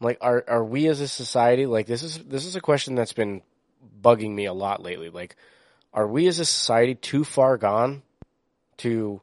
[0.00, 3.12] Like are are we as a society like this is this is a question that's
[3.12, 3.42] been
[4.02, 5.10] bugging me a lot lately.
[5.10, 5.36] Like
[5.92, 8.02] are we as a society too far gone
[8.78, 9.20] to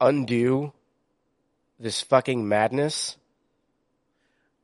[0.00, 0.72] undo
[1.78, 3.16] this fucking madness?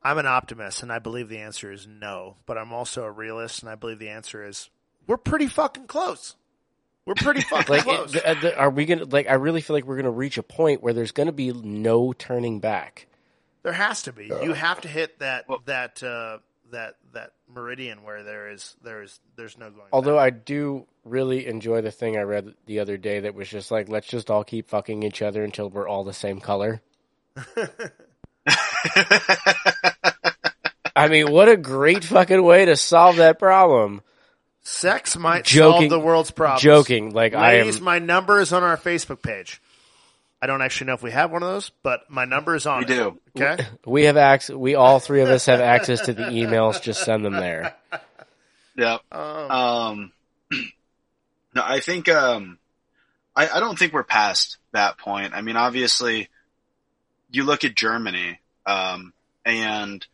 [0.03, 3.61] I'm an optimist and I believe the answer is no, but I'm also a realist
[3.63, 4.69] and I believe the answer is
[5.07, 6.35] we're pretty fucking close.
[7.05, 8.15] We're pretty fucking Like, close.
[8.15, 9.27] it, th- th- are we gonna like?
[9.29, 12.59] I really feel like we're gonna reach a point where there's gonna be no turning
[12.59, 13.07] back.
[13.63, 14.27] There has to be.
[14.27, 16.37] You have to hit that Well- that uh,
[16.71, 19.87] that that meridian where there is there is there's no going.
[19.91, 20.25] Although back.
[20.25, 23.89] I do really enjoy the thing I read the other day that was just like,
[23.89, 26.81] let's just all keep fucking each other until we're all the same color.
[30.95, 34.01] I mean, what a great fucking way to solve that problem.
[34.61, 36.61] sex might Joking- solve the world's problems.
[36.61, 37.83] Joking, like I am.
[37.83, 39.61] my number is on our Facebook page.
[40.41, 42.79] I don't actually know if we have one of those, but my number is on
[42.79, 42.87] We it.
[42.87, 43.19] do.
[43.37, 43.65] Okay.
[43.85, 44.55] We have access.
[44.55, 46.81] We all three of us have access to the emails.
[46.81, 47.75] Just send them there.
[48.77, 49.01] Yep.
[49.11, 50.11] Um, Um,
[51.53, 52.57] no, I think, um,
[53.35, 55.33] I, I don't think we're past that point.
[55.33, 56.29] I mean, obviously,
[57.29, 59.11] you look at Germany, um,
[59.43, 60.05] and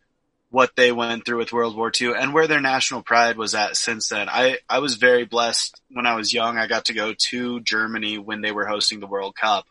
[0.49, 3.76] what they went through with World War II and where their national pride was at
[3.78, 4.30] since then.
[4.30, 6.57] I, I was very blessed when I was young.
[6.57, 9.65] I got to go to Germany when they were hosting the World Cup,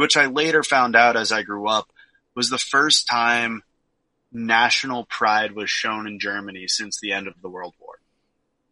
[0.00, 1.88] which I later found out as I grew up
[2.34, 3.62] was the first time
[4.32, 7.94] national pride was shown in Germany since the end of the World War.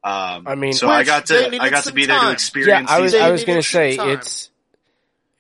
[0.03, 2.89] Um, I mean- so I got to I got to be there to experience.
[2.89, 3.14] Yeah, I was.
[3.14, 4.11] I was going to say time.
[4.11, 4.51] it's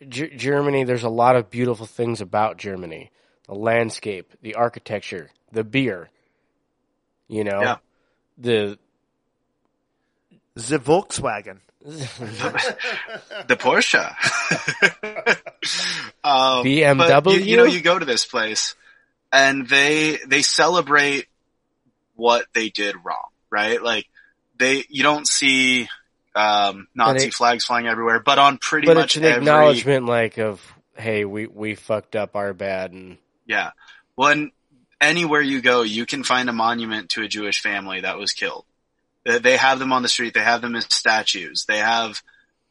[0.08, 0.84] G- Germany.
[0.84, 3.10] There's a lot of beautiful things about Germany:
[3.46, 6.10] the landscape, the architecture, the beer.
[7.28, 7.76] You know, Yeah.
[8.36, 8.78] the
[10.54, 11.60] The Volkswagen.
[11.80, 14.04] The Porsche.
[16.24, 17.24] um, BMW?
[17.24, 18.74] but you, you know, you go to this place
[19.32, 21.26] and they they celebrate
[22.16, 23.82] what they did wrong, right?
[23.82, 24.06] Like
[24.58, 25.88] they you don't see
[26.34, 30.06] um, Nazi it- flags flying everywhere, but on pretty but much it's an every acknowledgement,
[30.06, 30.60] like of
[30.96, 33.70] hey, we we fucked up our bad, and yeah.
[34.14, 34.50] When
[35.00, 38.64] anywhere you go, you can find a monument to a Jewish family that was killed.
[39.28, 40.34] They- They have them on the street.
[40.34, 41.64] They have them as statues.
[41.68, 42.22] They have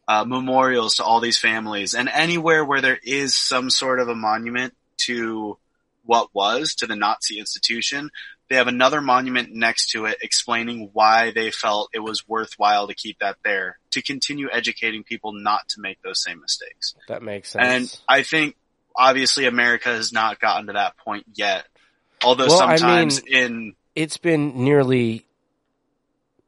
[0.09, 1.93] uh, memorials to all these families.
[1.93, 4.73] And anywhere where there is some sort of a monument
[5.05, 5.57] to
[6.05, 8.09] what was, to the Nazi institution,
[8.49, 12.95] they have another monument next to it explaining why they felt it was worthwhile to
[12.95, 16.95] keep that there, to continue educating people not to make those same mistakes.
[17.09, 17.67] that makes sense.
[17.67, 18.55] And I think
[18.95, 21.65] obviously America has not gotten to that point yet.
[22.23, 25.25] Although Well, I sometimes mean- in it's been nearly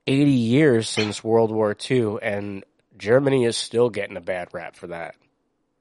[0.09, 2.65] 80 years since World War II, and
[2.97, 5.15] Germany is still getting a bad rap for that.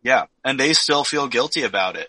[0.03, 2.09] yeah, and they still feel guilty about it.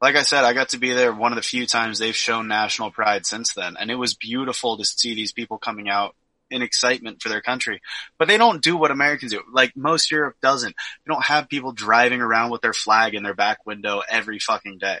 [0.00, 2.48] Like I said, I got to be there one of the few times they've shown
[2.48, 6.16] national pride since then, and it was beautiful to see these people coming out
[6.50, 7.82] in excitement for their country.
[8.16, 9.42] But they don't do what Americans do.
[9.52, 10.74] Like most Europe doesn't.
[10.74, 14.78] They don't have people driving around with their flag in their back window every fucking
[14.78, 15.00] day.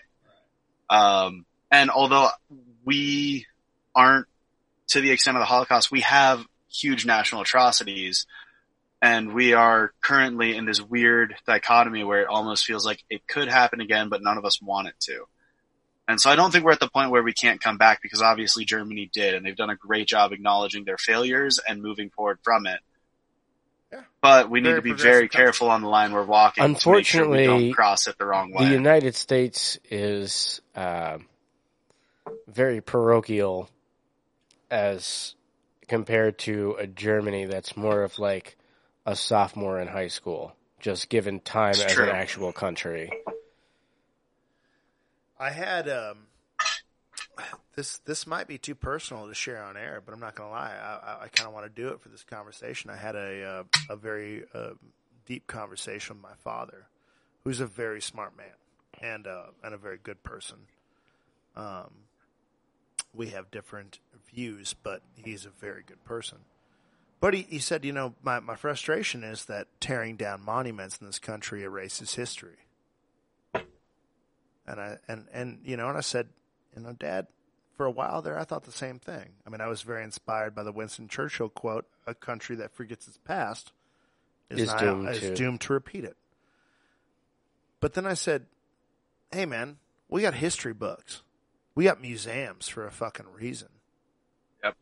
[0.90, 2.28] Um, and although
[2.84, 3.46] we
[3.94, 4.26] aren't
[4.88, 8.26] to the extent of the Holocaust, we have huge national atrocities
[9.00, 13.48] and we are currently in this weird dichotomy where it almost feels like it could
[13.48, 15.24] happen again, but none of us want it to.
[16.08, 18.22] And so I don't think we're at the point where we can't come back because
[18.22, 22.38] obviously Germany did, and they've done a great job acknowledging their failures and moving forward
[22.42, 22.80] from it.
[23.92, 24.00] Yeah.
[24.20, 25.44] But we need to be very country.
[25.44, 26.62] careful on the line we're walking.
[26.62, 28.64] to make sure we Unfortunately, don't cross it the wrong way.
[28.64, 31.18] The United States is uh,
[32.46, 33.70] very parochial
[34.70, 35.34] as
[35.88, 38.56] compared to a Germany that's more of like
[39.06, 42.04] a sophomore in high school, just given time It's as true.
[42.08, 43.10] an actual country.
[45.38, 46.26] I had um,
[47.74, 47.98] this.
[47.98, 50.74] This might be too personal to share on air, but I'm not going to lie.
[50.74, 52.90] I, I, I kind of want to do it for this conversation.
[52.90, 54.70] I had a uh, a very uh,
[55.26, 56.86] deep conversation with my father,
[57.44, 58.46] who's a very smart man
[59.00, 60.58] and uh, and a very good person.
[61.56, 61.90] Um,
[63.14, 63.98] we have different
[64.32, 66.38] views, but he's a very good person.
[67.20, 71.06] But he, he said, you know, my, my frustration is that tearing down monuments in
[71.06, 72.58] this country erases history.
[74.66, 76.28] And I and and you know, and I said,
[76.76, 77.26] you know, Dad,
[77.76, 79.30] for a while there, I thought the same thing.
[79.46, 83.08] I mean, I was very inspired by the Winston Churchill quote: "A country that forgets
[83.08, 83.72] its past
[84.50, 86.18] is, Is not- doomed is to- doomed to repeat it."
[87.80, 88.44] But then I said,
[89.32, 89.78] "Hey, man,
[90.10, 91.22] we got history books,
[91.78, 93.68] we got museums for a fucking reason."
[94.64, 94.74] Yep.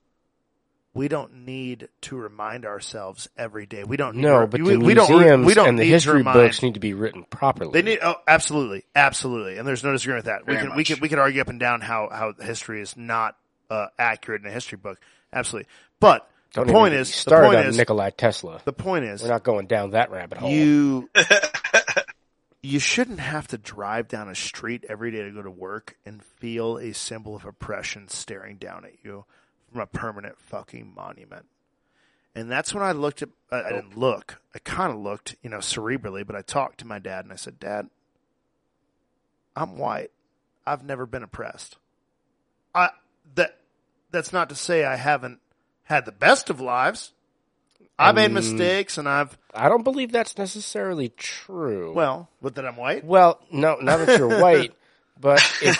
[0.94, 3.84] We don't need to remind ourselves every day.
[3.84, 4.16] We don't.
[4.16, 5.11] Need No, to, but we, the we don't.
[5.11, 7.70] re- museums We don't and the history remind- books need to be written properly.
[7.72, 10.47] they need oh absolutely, absolutely, and there's no disagreement with that.
[10.47, 10.86] we Very can we much.
[10.88, 13.36] could we could argue up and down how how history is not
[13.68, 14.99] uh, accurate in a history book.
[15.32, 15.68] Absolutely,
[16.01, 18.62] but Don't the point is me the point on is Nikolai Tesla.
[18.64, 20.51] the point is We're not going down that rabbit hole.
[20.51, 21.11] you
[22.67, 26.21] you shouldn't have to drive down a street every day to go to work and
[26.23, 29.25] feel a symbol of oppression staring down at you
[29.71, 31.47] from a permanent fucking monument.
[32.35, 35.49] And that's when I looked at, I I didn't look, I kind of looked, you
[35.49, 37.89] know, cerebrally, but I talked to my dad and I said, Dad,
[39.55, 40.11] I'm white.
[40.67, 41.79] I've never been oppressed.
[42.75, 42.91] I,
[43.37, 43.61] that,
[44.11, 45.39] that's not to say I haven't
[45.85, 47.12] had the best of lives.
[47.99, 51.92] I made Um, mistakes and I've, I don't believe that's necessarily true.
[51.94, 53.05] well, but that I'm white?
[53.05, 54.72] Well, no, not that you're white,
[55.20, 55.78] but if,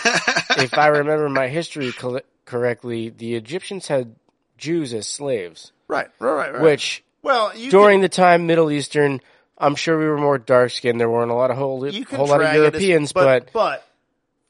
[0.57, 4.15] if I remember my history col- correctly, the Egyptians had
[4.57, 6.61] Jews as slaves, Right, right, right, right.
[6.61, 9.21] which well, you during the time Middle Eastern,
[9.57, 10.99] I'm sure we were more dark skinned.
[10.99, 12.81] There weren't a lot of whole, can, you can whole lot of drag it as-
[12.81, 13.87] Europeans, but, but,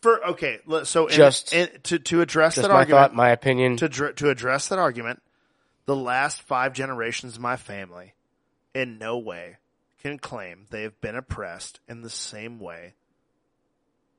[0.01, 3.29] for okay, so in- Just- in- to to address just that my argument, thought, my
[3.31, 3.75] opinion.
[3.77, 5.21] to dr- to address that argument,
[5.87, 8.13] the last five generations of my family,
[8.75, 9.57] in no way,
[9.99, 12.93] can claim they have been oppressed in the same way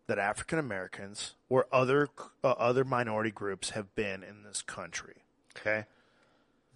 [0.09, 2.09] that African Americans or other
[2.43, 5.23] uh, other minority groups have been in this country.
[5.57, 5.85] Okay,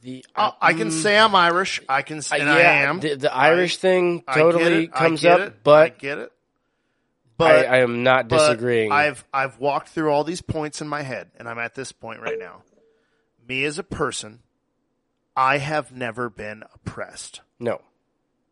[0.02, 1.80] the I, I can say I'm Irish.
[1.88, 3.00] I can uh, say and yeah, I am.
[3.00, 6.18] the, the Irish thing I get totally it, I comes up, it, I but get
[6.18, 6.32] it.
[7.38, 8.92] But I am not disagreeing.
[8.92, 12.20] I've I've walked through all these points in my head, and I'm at this point
[12.20, 12.62] right now.
[13.48, 14.40] Me as a person,
[15.36, 17.40] I have never been oppressed.
[17.58, 17.80] no,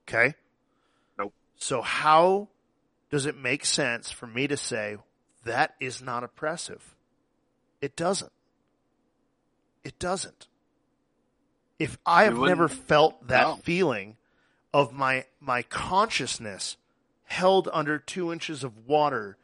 [0.08, 0.34] Okay.
[1.18, 1.32] Nope.
[1.56, 2.48] So how
[3.10, 4.96] does it make sense for me to say
[5.44, 6.96] that is not oppressive?
[7.80, 8.32] It doesn't.
[9.84, 10.48] It doesn't.
[11.78, 13.56] If I have never felt that No.
[13.56, 14.16] feeling
[14.74, 16.76] of my my consciousness
[17.24, 19.36] held under two inches of water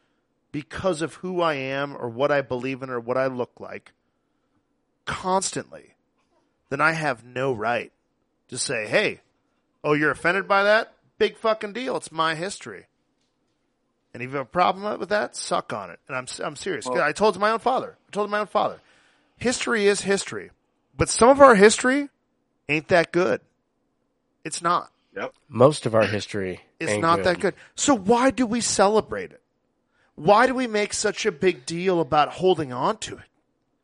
[0.51, 3.93] because of who I am or what I believe in or what I look like
[5.05, 5.95] constantly,
[6.69, 7.91] then I have no right
[8.49, 9.21] to say, hey,
[9.83, 10.93] oh, you're offended by that?
[11.17, 11.97] Big fucking deal.
[11.97, 12.85] It's my history.
[14.13, 15.99] And if you have a problem with that, suck on it.
[16.07, 16.85] And I'm, I'm serious.
[16.85, 17.97] Well- I told my own father.
[18.07, 18.79] I told my own father.
[19.37, 20.51] History is history.
[20.97, 22.09] But some of our history
[22.67, 23.41] ain't that good.
[24.43, 24.91] It's not.
[25.15, 25.33] Yep.
[25.49, 27.53] Most of our history It's ain't not that good.
[27.75, 29.41] So why do we celebrate it?
[30.15, 33.23] Why do we make such a big deal about holding on to it?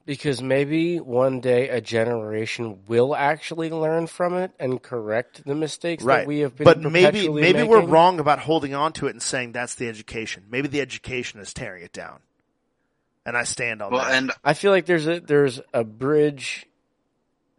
[0.06, 6.04] Because maybe one day a generation will actually learn from it and correct the mistakes
[6.04, 9.12] that we have been but maybe perpetually maybe we're wrong about holding on to it
[9.12, 10.44] and saying that's the education.
[10.50, 12.20] Maybe the education is tearing it down.
[13.26, 14.14] And I stand on Well, that.
[14.14, 16.66] and I feel like there's a there's a bridge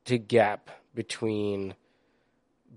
[0.04, 1.74] to gap between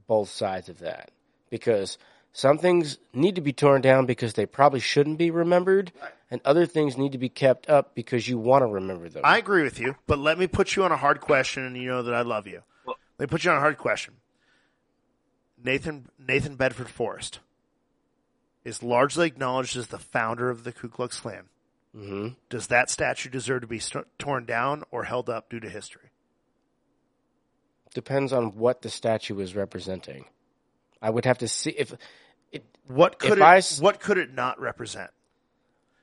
[0.08, 1.12] both sides of that
[1.50, 1.98] because
[2.32, 5.92] some things need to be torn down because they probably shouldn't be remembered,
[6.30, 9.22] and other things need to be kept up because you want to remember them.
[9.26, 11.88] I agree with you, but let me put you on a hard question, and you
[11.88, 12.64] know that I love you.
[12.86, 14.16] Well- let me put you on a hard question.
[15.64, 17.40] Nathan Nathan Bedford Forrest
[18.64, 21.46] is largely acknowledged as the founder of the Ku Klux Klan.
[21.96, 22.28] Mm-hmm.
[22.50, 26.12] Does that statue deserve to be st- torn down or held up due to history?
[27.96, 30.26] Depends on what the statue is representing.
[31.02, 31.94] I would have to see if
[32.52, 32.64] it.
[32.88, 35.10] What could If it, I s- what could it not represent?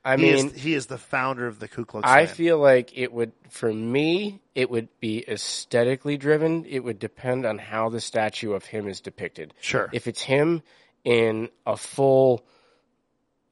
[0.05, 2.17] I he mean, is, he is the founder of the Ku Klux Klan.
[2.19, 2.35] I Klan.
[2.35, 6.63] feel like it would, for me, it would be aesthetically driven.
[6.65, 9.53] It would depend on how the statue of him is depicted.
[9.61, 9.89] Sure.
[9.91, 10.61] If it's him
[11.03, 12.45] in a full,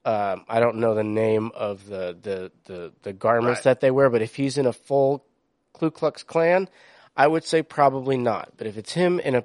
[0.05, 3.63] um, I don't know the name of the the the, the garments Right.
[3.65, 5.25] that they wear, but if he's in a full
[5.73, 6.67] Ku Klux Klan,
[7.17, 8.53] I would say probably not.
[8.57, 9.43] But if it's him in a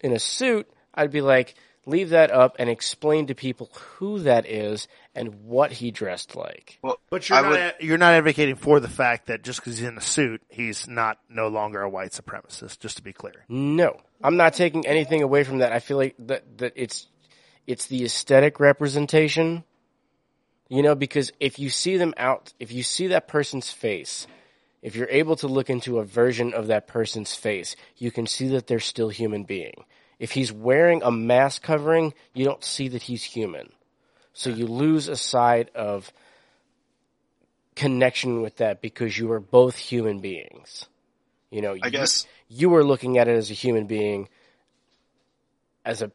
[0.00, 1.54] in a suit, I'd be like,
[1.86, 4.86] leave that up and explain to people who that is
[5.16, 6.78] and what he dressed like.
[6.82, 9.78] well, But you're I not, would, you're not advocating for the fact that just because
[9.78, 12.78] he's in a suit, he's not no longer a white supremacist.
[12.78, 15.72] Just to be clear, No, I'm not taking anything away from that.
[15.72, 17.06] I feel like that that it's
[17.66, 19.64] it's the aesthetic representation.
[20.68, 24.26] You know, because if you see them out, if you see that person's face,
[24.82, 28.48] if you're able to look into a version of that person's face, you can see
[28.48, 29.84] that they're still human being.
[30.18, 33.70] If he's wearing a mask covering, you don't see that he's human.
[34.36, 36.12] So you lose a side of
[37.74, 40.84] connection with that because you are both human beings.
[41.50, 44.28] You know, I you- guess you were looking at it as a human being,
[45.86, 46.12] as a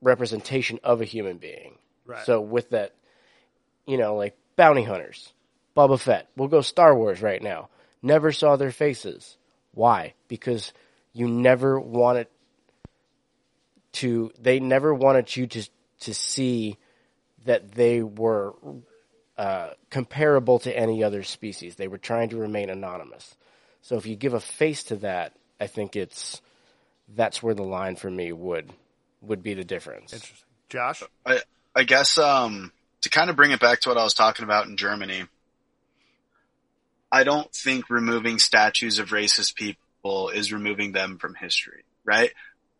[0.00, 1.78] representation of a human being.
[2.06, 2.24] Right.
[2.24, 2.94] So with that,
[3.86, 5.32] you know, like bounty hunters,
[5.76, 6.28] Boba Fett.
[6.36, 7.70] We'll go Star Wars right now.
[8.02, 9.36] Never saw their faces.
[9.72, 10.14] Why?
[10.28, 10.72] Because
[11.12, 12.28] you never wanted
[13.94, 14.30] to.
[14.38, 15.68] They never wanted you to
[16.02, 16.78] to see
[17.44, 18.54] that they were
[19.36, 21.76] uh, comparable to any other species.
[21.76, 23.34] They were trying to remain anonymous.
[23.82, 26.40] So if you give a face to that, I think it's
[27.14, 28.72] that's where the line for me would
[29.20, 30.12] would be the difference.
[30.12, 30.48] interesting.
[30.68, 31.40] Josh, I,
[31.74, 32.72] I guess um,
[33.02, 35.24] to kind of bring it back to what I was talking about in Germany,
[37.10, 42.32] I don't think removing statues of racist people is removing them from history, right?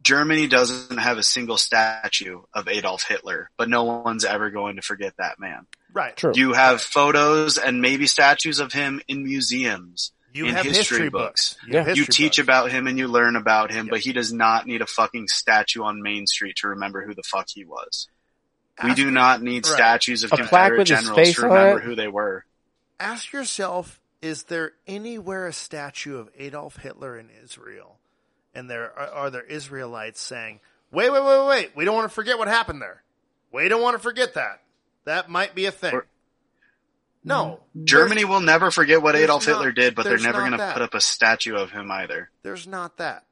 [0.02, 4.82] Germany doesn't have a single statue of Adolf Hitler, but no one's ever going to
[4.82, 5.66] forget that man.
[5.92, 6.16] right?
[6.16, 6.32] True.
[6.34, 10.12] You have photos and maybe statues of him in museums.
[10.34, 11.54] You in have history history books.
[11.54, 11.66] books.
[11.68, 11.94] You, have Yeah.
[11.94, 12.38] You teach books.
[12.38, 15.82] about him and you learn about him, but he does not need a fucking statue
[15.82, 18.08] on Main Street to remember who the fuck he was.
[18.82, 19.74] We Ask- do not need Right.
[19.74, 22.46] statues of A Confederate generals to remember who they were.
[22.98, 27.98] Ask yourself: Is there anywhere a statue of Adolf Hitler in Israel?
[28.54, 31.70] And there are, are there Israelites saying, "Wait, wait, wait, wait!
[31.76, 33.02] We don't want to forget what happened there.
[33.52, 34.62] We don't want to forget that.
[35.04, 36.06] That might be a thing." Or-
[37.24, 37.84] no, mm-hmm.
[37.84, 40.82] Germany will never forget what Adolf not- Hitler did, but they're never going to put
[40.82, 42.30] up a statue of him either.
[42.42, 43.24] There's not that.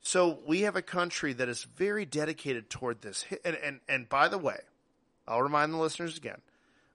[0.00, 3.26] So we have a country that is very dedicated toward this.
[3.44, 4.60] And, and, and by the way,
[5.26, 6.40] I'll remind the listeners again.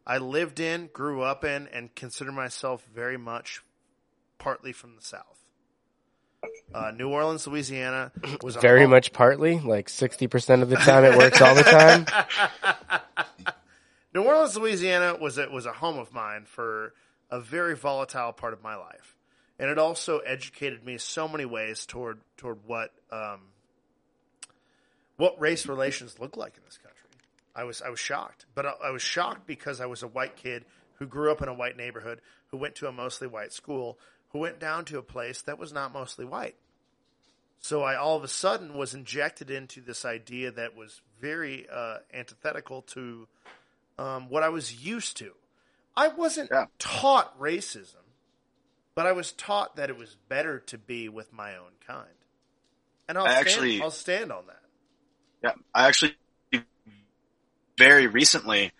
[0.07, 3.63] I lived in, grew up in, and consider myself very much
[4.37, 5.40] partly from the South.
[6.73, 8.11] Uh, New Orleans, Louisiana
[8.41, 11.63] was Very home- much partly, like sixty percent of the time it works all the
[11.63, 12.05] time.
[14.13, 16.93] New Orleans, Louisiana was a, was a home of mine for
[17.29, 19.15] a very volatile part of my life,
[19.59, 23.41] and it also educated me so many ways toward toward what um,
[25.17, 26.97] what race relations look like in this country.
[27.55, 30.35] I was I was shocked, but I, I was shocked because I was a white
[30.35, 30.65] kid
[30.95, 33.97] who grew up in a white neighborhood, who went to a mostly white school,
[34.31, 36.55] who went down to a place that was not mostly white.
[37.59, 41.97] So I all of a sudden was injected into this idea that was very uh,
[42.13, 43.27] antithetical to
[43.99, 45.33] um, what I was used to.
[45.95, 46.65] I wasn't Yeah.
[46.79, 48.01] taught racism,
[48.95, 52.07] but I was taught that it was better to be with my own kind,
[53.07, 54.57] and I'll I stand, actually- I'll stand on that.
[55.43, 56.15] Yeah, I actually
[57.77, 58.71] very recently,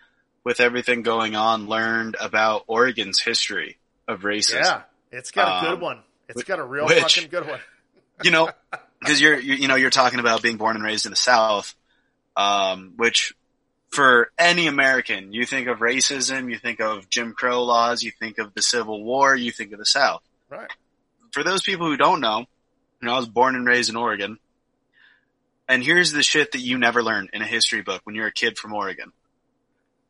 [0.43, 3.77] with everything going on, learned about Oregon's history
[4.07, 4.63] of racism.
[4.63, 4.81] Yeah,
[5.11, 5.99] it's got a good Um, one.
[6.29, 7.59] It's got a real which- fucking good one.
[8.23, 8.51] You know,
[8.99, 11.73] because you're you, you know you're talking about being born and raised in the South,
[12.37, 13.33] um, which
[13.89, 18.37] for any American, you think of racism, you think of Jim Crow laws, you think
[18.37, 20.21] of the Civil War, you think of the South.
[20.49, 20.69] Right.
[21.31, 24.37] for those people who don't know, you know, I was born and raised in Oregon.
[25.67, 28.31] And here's the shit that you never learned in a history book when you're a
[28.33, 29.13] kid from Oregon.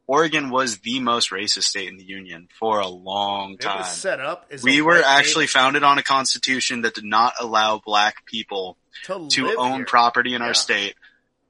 [0.07, 3.83] Oregon was the most racist state in the Union for a long time.
[3.85, 8.25] set up We were actually native founded on a constitution that did not allow black
[8.25, 9.85] people to, to own here.
[9.85, 10.47] property in Yeah.
[10.47, 10.95] our state.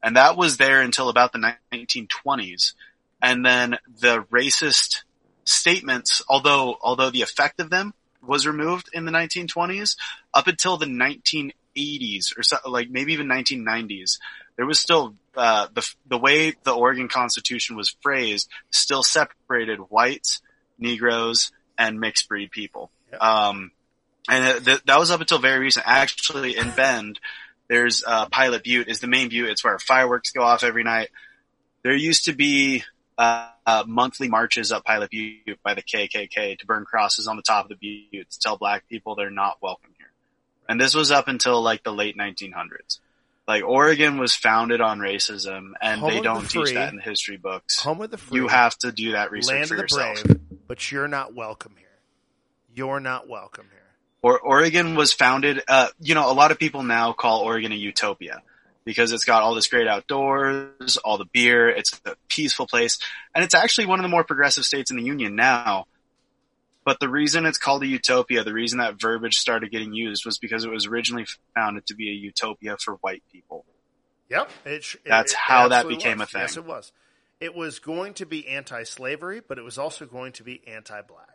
[0.04, 2.74] And that was there until about the 1920s.
[3.22, 5.04] And then the racist
[5.45, 9.95] statements, although, although the effect of them was removed in the 1920s,
[10.34, 14.20] up until the 1980s or so, like maybe even 1990s,
[14.62, 20.39] there was still, uh, the, the way the Oregon Constitution was phrased still separated whites,
[20.78, 22.91] Negroes, and mixed breed people.
[23.12, 23.18] Yeah.
[23.18, 23.72] Um,
[24.30, 25.88] and th- that was up until very recent.
[25.88, 27.20] Actually, in Bend,
[27.70, 29.49] there's uh, Pilot Butte is the main butte.
[29.49, 31.09] It's where fireworks go off every night.
[31.82, 32.84] There used to be
[33.18, 37.41] uh, uh, monthly marches up Pilot Butte by the KKK to burn crosses on the
[37.41, 40.12] top of the butte to tell black people they're not welcome here.
[40.70, 42.99] And this was up until like the late 1900s.
[43.52, 47.36] Like Oregon was founded on racism, and Home they don't teach that in the history
[47.36, 47.82] books.
[47.82, 48.39] Home of the free.
[48.39, 50.24] You have to do that research land for of the yourself.
[50.24, 50.39] brave,
[50.70, 51.89] but you're not welcome here.
[52.74, 53.82] You're not welcome here.
[54.22, 57.76] or Oregon was founded, uh, you know, a lot of people now call Oregon a
[57.76, 58.41] utopia
[58.86, 62.99] because it's got all this great outdoors, all the beer, it's a peaceful place,
[63.36, 65.88] and it's actually one of the more progressive states in the union now.
[66.84, 70.40] But the reason it's called a utopia, the reason that verbiage started getting used was
[70.40, 73.66] because it was originally founded to be a utopia for white people.
[74.30, 74.50] Yep.
[74.66, 76.42] It, That's it how that became a thing.
[76.42, 76.92] Yes, it was.
[77.40, 81.28] It was going to be anti-slavery, but it was also going to be anti-black.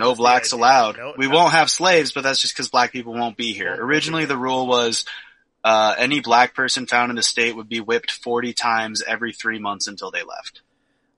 [0.00, 0.96] No blacks allowed.
[0.96, 3.74] No- we no- won't have slaves, but that's just because black people won't be here.
[3.74, 5.04] Originally, the rule was
[5.62, 9.58] uh, any black person found in the state would be whipped 40 times every three
[9.58, 10.62] months until they left.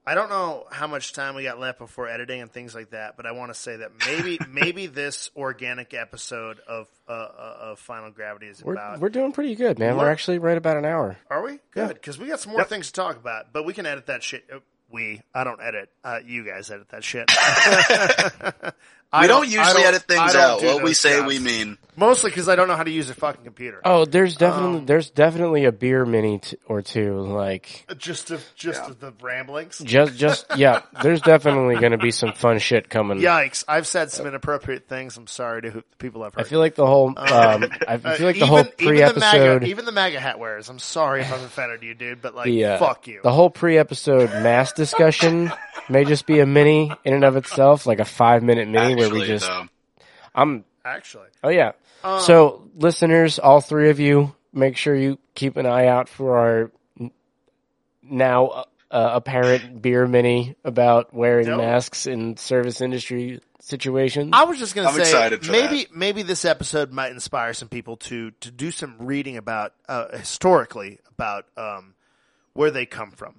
[0.07, 3.17] I don't know how much time we got left before editing and things like that,
[3.17, 7.79] but I want to say that maybe maybe this organic episode of uh, uh, of
[7.81, 9.01] Final Gravity is We're about.
[9.01, 9.97] we're doing pretty good, man.
[9.97, 11.17] We're Look- actually right about an hour.
[11.29, 11.95] Are we good?
[11.95, 14.49] Because we got some more things to talk about, but we can edit that shit.
[14.89, 15.91] We, I don't edit.
[16.05, 17.29] Uh, you guys edit that shit.
[19.13, 20.61] I we don't, I usually don't- edit things out.
[20.61, 21.29] do What we say, jobs.
[21.29, 21.79] we mean.
[21.99, 23.81] Mostly because I don't know how to use a fucking computer.
[23.83, 27.21] Oh, there's definitely Um, there's definitely a beer mini t- or two.
[27.21, 29.79] Like Just of just of the ramblings.
[29.79, 33.21] just just yeah, there's definitely going to be some fun shit coming.
[33.21, 33.65] Yikes!
[33.67, 35.17] I've said some inappropriate things.
[35.17, 37.99] I'm sorry to who, the people I've I feel like the whole um, I Uh,
[38.17, 39.21] feel like the even- whole pre-episode
[39.63, 40.69] MAGA, even the MAGA hat wearers.
[40.69, 43.21] I'm sorry if I've offended you, dude, but like, the uh, fuck you.
[43.23, 45.51] the whole pre-episode mass discussion
[45.89, 49.11] may just be a mini in and of itself, like a five minute mini where
[49.11, 49.69] we Actually, just though.
[50.35, 51.73] I'm Actually, oh yeah.
[52.05, 56.39] Um, so listeners, all three of you, make sure you keep an eye out for
[56.39, 56.71] our
[58.03, 61.57] now uh, uh, apparent beer mini about wearing No.
[61.57, 64.31] masks in service industry situations.
[64.33, 67.97] I was just gonna say excited for maybe maybe this episode might inspire some people
[67.97, 71.95] to to do some reading about uh, historically about um,
[72.53, 73.35] where they come from.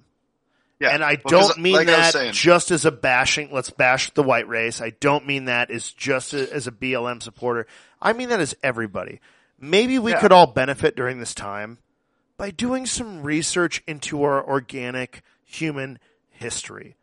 [0.80, 0.90] Yeah.
[0.90, 4.10] And I Well, 'cause don't mean like that saying, just as a bashing, let's bash
[4.10, 4.80] the white race.
[4.80, 7.66] I don't mean that as just a, as a BLM supporter.
[8.00, 9.20] I mean that as everybody.
[9.60, 10.20] Maybe we Yeah.
[10.20, 11.78] could all benefit during this time
[12.36, 15.98] by doing some research into our organic human
[16.30, 16.94] history.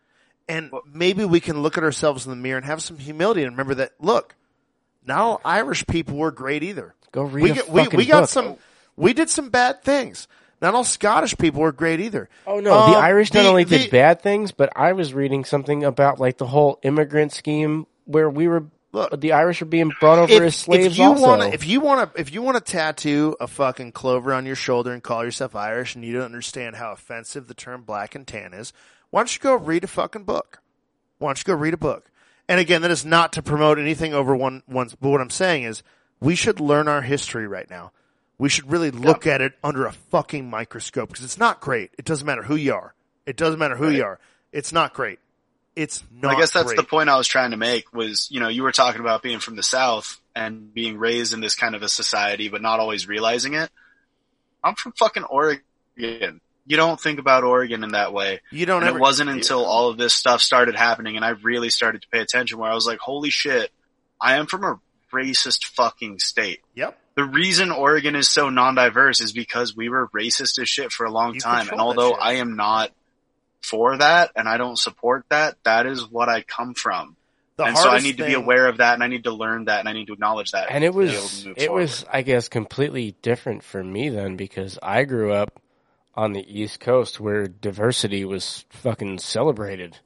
[0.47, 3.51] And maybe we can look at ourselves in the mirror and have some humility and
[3.51, 4.35] remember that, look,
[5.05, 6.93] not all Irish people were great either.
[7.11, 8.29] Go read we, a get- we, fucking we got book.
[8.29, 8.57] some,
[8.95, 10.27] we did some bad things.
[10.65, 12.27] Not all Scottish people were great either.
[12.47, 15.13] Oh no, the Um, Irish not the- only the- did bad things, but I was
[15.13, 19.65] reading something about like the whole immigrant scheme where we were Look, the Irish are
[19.65, 21.21] being brought over as slaves if you also.
[21.27, 24.45] want to, if you want to, if you want to tattoo a fucking clover on
[24.45, 28.15] your shoulder and call yourself Irish, and you don't understand how offensive the term black
[28.15, 28.71] and tan is,
[29.11, 30.61] why don't you go read a fucking book?
[31.19, 32.09] Why don't you go read a book?
[32.47, 34.95] And again, that is not to promote anything over one one's.
[34.95, 35.83] But what I'm saying is,
[36.21, 37.91] we should learn our history right now.
[38.37, 41.91] We should really look at it under a fucking microscope because it's not great.
[41.97, 42.93] It doesn't matter who you are.
[43.25, 44.19] It doesn't matter who you are.
[44.51, 45.19] It's not great.
[45.75, 46.35] it's not.
[46.35, 46.77] I guess that's great.
[46.77, 49.39] the point I was trying to make was, you know, you were talking about being
[49.39, 53.07] from the South and being raised in this kind of a society, but not always
[53.07, 53.69] realizing it.
[54.63, 55.61] I'm from fucking Oregon.
[56.67, 58.41] You don't think about Oregon in that way.
[58.51, 61.29] You don't And ever, it wasn't until all of this stuff started happening and I
[61.29, 63.71] really started to pay attention where I was like, holy shit,
[64.19, 64.79] I am from a
[65.13, 66.61] racist fucking state.
[66.73, 66.97] Yep.
[67.15, 71.11] The reason Oregon is so non-diverse is because we were racist as shit for a
[71.11, 71.69] long You time.
[71.69, 72.11] And although.
[72.11, 72.91] I am not
[73.65, 77.15] for that and I don't support that, that is what I come from.
[77.57, 79.65] The and so I need to be aware of that and I need to learn
[79.65, 80.69] that and I need to acknowledge that.
[80.69, 81.81] and it to be able was it forward.
[81.81, 85.61] was I guess completely different for me then because I grew up
[86.15, 89.97] on the East Coast where diversity was fucking celebrated.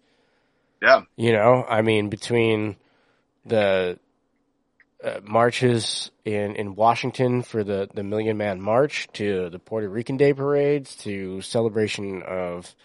[0.82, 1.02] yeah.
[1.16, 2.78] You know, I mean, between
[3.46, 3.98] the
[5.04, 10.18] uh, marches in, in Washington for the, the Million Man March to the Puerto Rican
[10.18, 12.76] Day parades to celebration of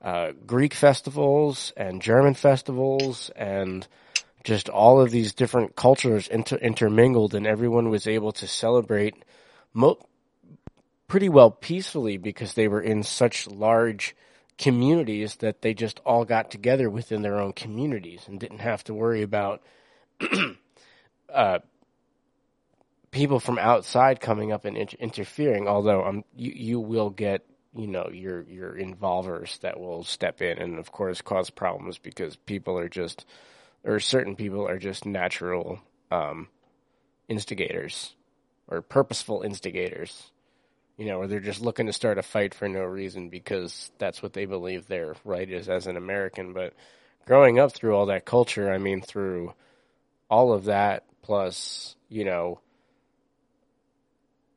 [0.00, 3.86] uh, Greek festivals and German festivals and
[4.42, 9.24] just all of these different cultures inter- intermingled and everyone was able to celebrate
[9.72, 10.04] mo-
[11.06, 14.16] pretty well peacefully because they were in such large
[14.58, 18.92] communities that they just all got together within their own communities and didn't have to
[18.92, 19.62] worry about
[21.32, 21.58] uh,
[23.10, 25.68] people from outside coming up and inter- interfering.
[25.68, 30.58] Although um, you you will get you know your your involvers that will step in
[30.58, 33.24] and of course cause problems because people are just
[33.84, 35.80] or certain people are just natural
[36.10, 36.48] um,
[37.28, 38.14] instigators
[38.68, 40.30] or purposeful instigators.
[40.98, 44.22] You know, or they're just looking to start a fight for no reason because that's
[44.22, 46.52] what they believe their right is as an American.
[46.52, 46.74] But
[47.26, 49.54] growing up through all that culture, I mean, through
[50.30, 52.60] all of that, plus, you know,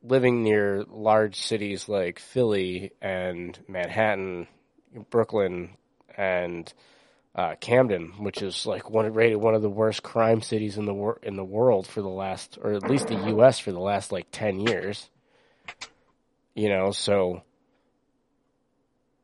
[0.04, 4.48] living near large cities like Philly and Manhattan,
[5.10, 5.78] Brooklyn,
[6.16, 6.72] and
[7.34, 10.94] uh, Camden, which is like one rated one of the worst crime cities in the
[10.94, 13.60] wor- in the world for the last, or at least the U.S.
[13.60, 15.10] for the last like ten years.
[16.54, 17.44] You know, so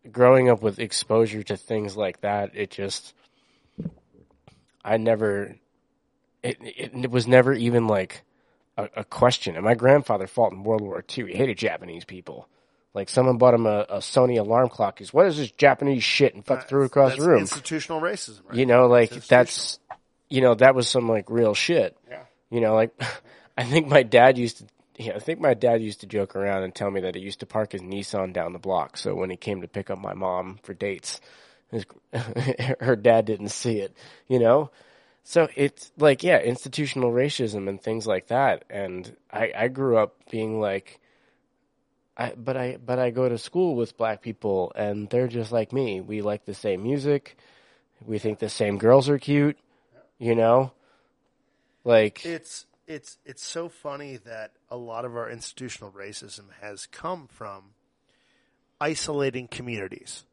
[0.09, 3.13] growing up with exposure to things like that, it just,
[4.83, 5.55] I never,
[6.43, 8.23] it it, it was never even like
[8.77, 9.55] a, a question.
[9.55, 11.27] And my grandfather fought in World War II.
[11.27, 12.47] He hated Japanese people.
[12.93, 14.99] Like someone bought him a, a Sony alarm clock.
[14.99, 16.35] He's, what is this Japanese shit?
[16.35, 17.39] And fuck threw it across That's the room.
[17.41, 18.41] Institutional racism.
[18.47, 18.57] Right?
[18.57, 19.79] You know, like that's,
[20.29, 21.97] you know, that was some like real shit.
[22.09, 22.23] Yeah.
[22.49, 22.91] You know, like
[23.57, 24.65] I think my dad used to.
[24.97, 27.39] Yeah, I think my dad used to joke around and tell me that he used
[27.39, 28.97] to park his Nissan down the block.
[28.97, 31.21] So when he came to pick up my mom for dates,
[31.71, 31.85] his,
[32.79, 33.95] her dad didn't see it.
[34.27, 34.69] You know,
[35.23, 38.65] so it's like yeah, institutional racism and things like that.
[38.69, 40.99] And I, I grew up being like,
[42.17, 45.73] I but I but I go to school with black people and they're just like
[45.73, 46.01] me.
[46.01, 47.37] We like the same music.
[48.05, 49.57] We think the same girls are cute.
[50.17, 50.73] You know,
[51.83, 57.27] like it's it's it's so funny that a lot of our institutional racism has come
[57.27, 57.73] from
[58.79, 60.25] isolating communities,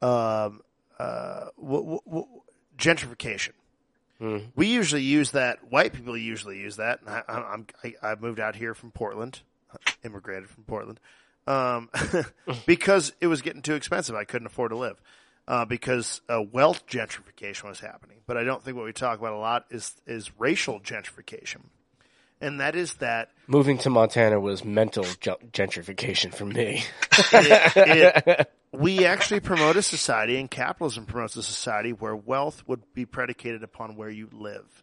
[0.00, 0.62] um,
[0.98, 2.26] uh, w- w- w-
[2.78, 3.52] gentrification.
[4.24, 4.52] Mhm.
[4.56, 5.70] We usually use that.
[5.70, 7.00] White people usually use that.
[7.06, 9.40] I, I- I'm I, I moved out here from Portland,
[10.04, 10.98] immigrated from Portland,
[11.46, 11.90] um,
[12.66, 14.14] because it was getting too expensive.
[14.16, 15.00] I couldn't afford to live.
[15.46, 19.34] Uh, because uh, wealth gentrification was happening, but I don't think what we talk about
[19.34, 21.64] a lot is is racial gentrification,
[22.40, 26.82] and that is that moving to Montana was mental gentrification for me.
[27.32, 27.72] it,
[28.26, 33.06] it, we actually promote a society, and capitalism promotes a society where wealth would be
[33.06, 34.82] predicated upon where you live.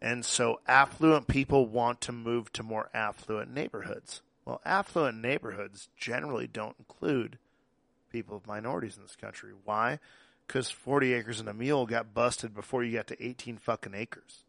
[0.00, 4.22] And so affluent people want to move to more affluent neighborhoods.
[4.44, 7.38] Well, affluent neighborhoods generally don't include
[8.10, 9.52] people of minorities in this country.
[9.64, 10.00] Why?
[10.46, 14.44] Because 40 acres and a mule got busted before you got to 18 fucking acres.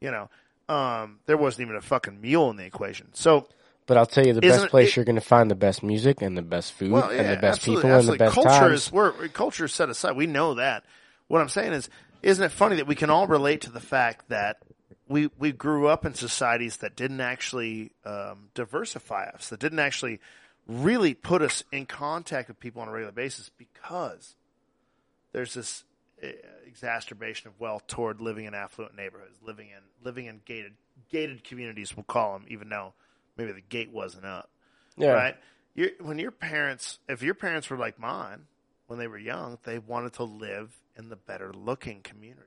[0.00, 0.30] You know,
[0.68, 3.08] um, there wasn't even a fucking mule in the equation.
[3.14, 3.48] So
[3.86, 5.82] But I'll tell you, the Isn't best place it- you're going to find the best
[5.82, 8.12] music and the best food Well, and the best absolutely, people absolutely.
[8.12, 8.86] and the best culture times.
[8.86, 10.16] is we're culture is set aside.
[10.16, 10.84] We know that.
[11.28, 11.90] What I'm saying is,
[12.22, 14.58] isn't it funny that we can all relate to the fact that
[15.06, 20.18] we we grew up in societies that didn't actually um, diversify us, that didn't actually
[20.66, 24.34] really put us in contact with people on a regular basis because
[25.32, 25.84] there's this
[26.22, 26.28] uh,
[26.66, 30.72] exacerbation of wealth toward living in affluent neighborhoods, living in living in gated
[31.10, 31.94] gated communities.
[31.94, 32.94] We'll call them, even though
[33.36, 34.50] maybe the gate wasn't up
[34.96, 35.12] yeah.
[35.12, 35.36] right?
[35.74, 38.46] you when your parents, if your parents were like mine
[38.86, 42.42] when they were young, they wanted to live in the better looking community.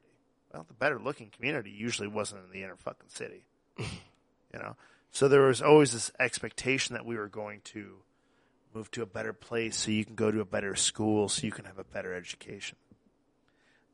[0.54, 3.46] Well, the better looking community usually wasn't in the inner fucking city,
[3.78, 3.88] you
[4.54, 4.76] know.
[5.12, 7.98] So there was always this expectation that we were going to
[8.74, 11.52] move to a better place so you can go to a better school so you
[11.52, 12.78] can have a better education.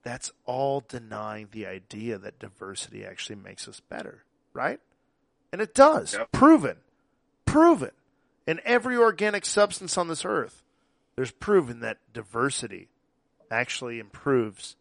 [0.03, 4.82] that's all denying the idea that diversity actually makes us better, right?
[5.54, 6.14] And it does.
[6.16, 6.32] Yep.
[6.34, 6.78] Proven.
[7.46, 7.92] Proven.
[8.48, 10.64] In every organic substance on this earth,
[11.16, 12.90] there's proven that diversity
[13.52, 14.76] actually improves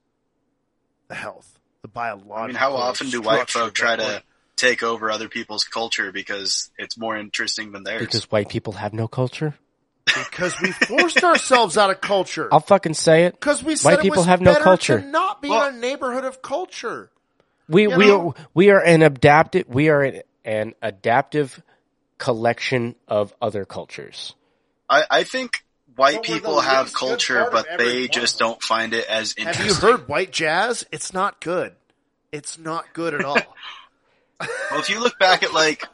[1.09, 2.33] the health, the biological.
[2.35, 4.23] I mean, how often do white structure folk try to
[4.57, 8.01] take over other people's culture because it's more interesting than theirs?
[8.01, 9.55] Because white people have no culture.
[10.07, 12.49] because we forced ourselves out of culture.
[12.51, 13.35] I'll fucking say it.
[13.35, 15.01] Because we White said it people was have no better culture.
[15.01, 17.11] to not be Well- in a neighborhood of culture.
[17.69, 18.31] We You we know?
[18.31, 21.63] are we are an adapted we are an, an adaptive
[22.19, 24.35] collection of other cultures.
[24.89, 25.65] I, I think
[25.97, 29.45] white But people have culture, but they one just of don't find it as interesting.
[29.47, 29.89] Have interesting.
[29.89, 30.87] you heard white jazz?
[30.93, 31.75] It's not good.
[32.31, 33.39] It's not good at all.
[34.71, 35.87] Well, if you look back at like,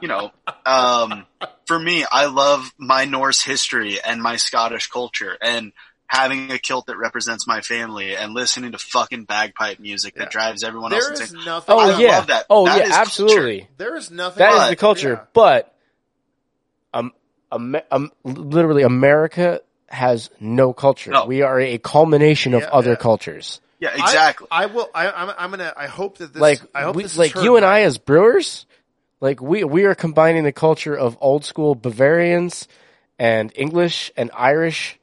[0.00, 0.30] you know,
[0.64, 1.26] um,
[1.66, 5.72] for me, I love my Norse history and my Scottish culture and
[6.12, 10.24] having a kilt that represents my family and listening to fucking bagpipe music Yeah.
[10.24, 11.42] that drives everyone else insane.
[11.42, 11.74] nothing.
[11.74, 12.08] Oh I yeah.
[12.18, 12.46] love that.
[12.50, 13.00] Oh That yeah, is culture.
[13.00, 13.68] absolutely.
[13.78, 14.38] There is nothing.
[14.40, 15.12] That is But- the culture.
[15.12, 15.24] Yeah.
[15.32, 15.74] But
[16.92, 17.12] um,
[17.50, 21.12] um, um, literally, America has no culture.
[21.12, 21.24] No.
[21.24, 22.96] We are a culmination of other yeah.
[22.96, 23.62] cultures.
[23.80, 24.46] Yeah, exactly.
[24.50, 24.90] I, will.
[24.94, 25.72] I, I'm, I'm gonna.
[25.74, 26.40] I hope that this.
[26.40, 27.64] like, I hope we, this like heard you and.
[27.64, 28.66] I as brewers,
[29.20, 32.68] like we we are combining the culture of old school Bavarians
[33.18, 34.98] and English and Irish,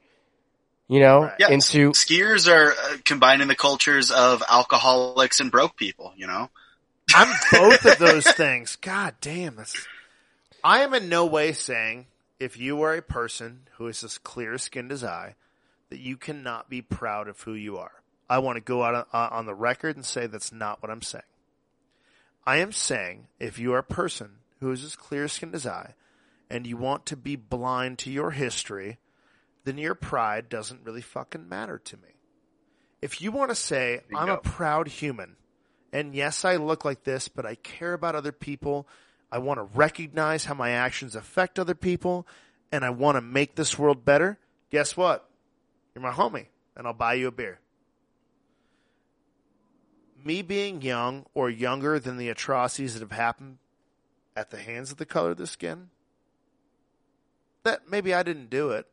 [0.90, 6.12] you know, yeah, into skiers are uh, combining the cultures of alcoholics and broke people.
[6.16, 6.50] You know,
[7.14, 8.76] I'm both of those things.
[8.76, 9.86] God damn, that's.
[10.64, 12.06] I am in no way saying
[12.40, 15.36] if you are a person who is as clear skinned as I,
[15.90, 18.02] that you cannot be proud of who you are.
[18.28, 20.90] I want to go out on, uh, on the record and say that's not what
[20.90, 21.22] I'm saying.
[22.44, 25.94] I am saying if you are a person who is as clear skinned as I,
[26.50, 28.98] and you want to be blind to your history,
[29.64, 32.08] then your pride doesn't really fucking matter to me.
[33.02, 35.36] If you want to say, I'm a proud human,
[35.92, 38.86] and yes, I look like this, but I care about other people.
[39.32, 42.26] I want to recognize how my actions affect other people,
[42.70, 44.38] and I want to make this world better.
[44.70, 45.28] Guess what?
[45.94, 46.46] You're my homie,
[46.76, 47.58] and I'll buy you a beer.
[50.22, 53.58] Me being young or younger than the atrocities that have happened
[54.36, 55.88] at the hands of the color of the skin,
[57.62, 58.86] that maybe I didn't do it,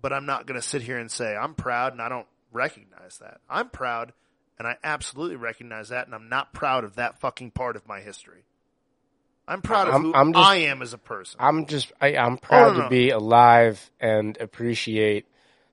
[0.00, 3.18] but I'm not going to sit here and say I'm proud and I don't recognize
[3.18, 3.40] that.
[3.48, 4.12] I'm proud
[4.58, 8.00] and I absolutely recognize that, and I'm not proud of that fucking part of my
[8.00, 8.44] history.
[9.48, 11.40] I'm proud of I'm- who I'm just- I am as a person.
[11.42, 12.82] I'm just I, I'm proud Oh, no.
[12.84, 15.26] to be alive and appreciate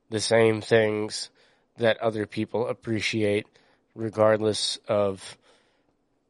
[0.09, 1.29] the same things
[1.77, 3.45] that other people appreciate,
[3.93, 5.37] regardless of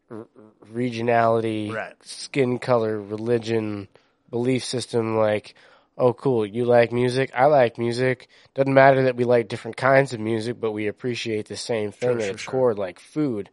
[0.09, 0.27] r-
[0.73, 1.93] regionality, Right.
[2.03, 3.87] skin color, religion,
[4.29, 5.15] belief system.
[5.15, 5.53] Like,
[5.97, 8.27] oh, cool, you like music, I like music.
[8.53, 12.09] Doesn't matter that we like different kinds of music, but we appreciate the same thing
[12.09, 12.51] Sure, at sure, its sure.
[12.51, 13.49] core, like food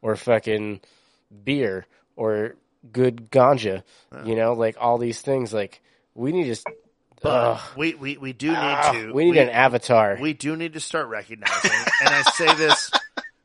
[0.00, 0.80] or fucking
[1.44, 2.54] beer or
[2.92, 3.82] good ganja.
[4.24, 5.52] You know, like all these things.
[5.52, 5.80] Like
[6.14, 6.62] we need to.
[7.22, 9.12] but we, we, we do need Ah, to.
[9.12, 10.16] we need an avatar.
[10.20, 11.70] We do need to start recognizing,
[12.00, 12.90] and I say this,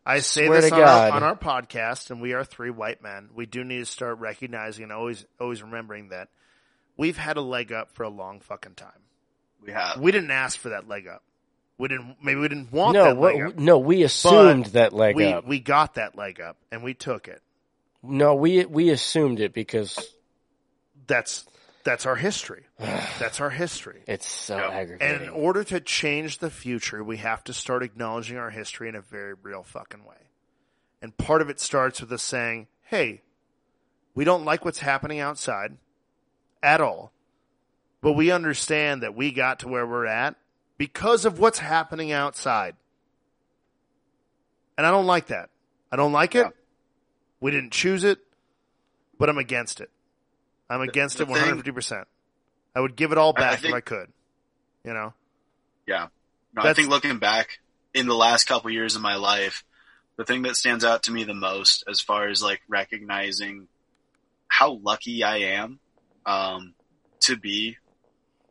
[0.06, 3.30] I say Swear this on our, on our podcast, and we are three white men.
[3.34, 6.30] We do need to start recognizing and always, always remembering that
[6.98, 8.92] we've had a leg up for a long fucking time.
[9.66, 10.00] we have.
[10.00, 11.24] We didn't ask for that leg up.
[11.78, 12.18] We didn't.
[12.22, 13.58] Maybe we didn't want no, that leg up.
[13.58, 15.48] no, we assumed that leg we up.
[15.48, 17.42] we got that leg up, and we took it.
[18.02, 20.00] no, we we assumed it because
[21.08, 21.46] That's
[21.84, 22.66] that's our history.
[22.80, 24.04] That's our history.
[24.08, 24.96] it's so Yeah.
[25.02, 28.96] And in order to change the future, we have to start acknowledging our history in
[28.96, 30.16] a very real fucking way.
[31.02, 33.22] And part of it starts with us saying, hey,
[34.16, 35.78] we don't like what's happening outside
[36.64, 37.12] at all,
[38.02, 40.36] but we understand that we got to where we're at
[40.78, 42.76] because of what's happening outside.
[44.78, 45.50] And I don't like that.
[45.92, 46.40] I don't like it.
[46.40, 46.50] Yeah.
[47.40, 48.20] We didn't choose it,
[49.20, 49.92] but I'm against it.
[50.70, 52.06] I'm against the it 150%.
[52.76, 54.12] I would give it all I- I back if I could.
[54.84, 55.14] You know?
[55.86, 56.08] Yeah.
[56.54, 57.60] No, I think looking back
[57.94, 59.64] in the last couple years of my life,
[60.18, 63.68] the thing that stands out to me the most as far as like recognizing
[64.48, 65.80] how lucky I am,
[66.26, 66.74] um,
[67.22, 67.78] to be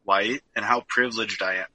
[0.05, 1.67] white and how privileged I am.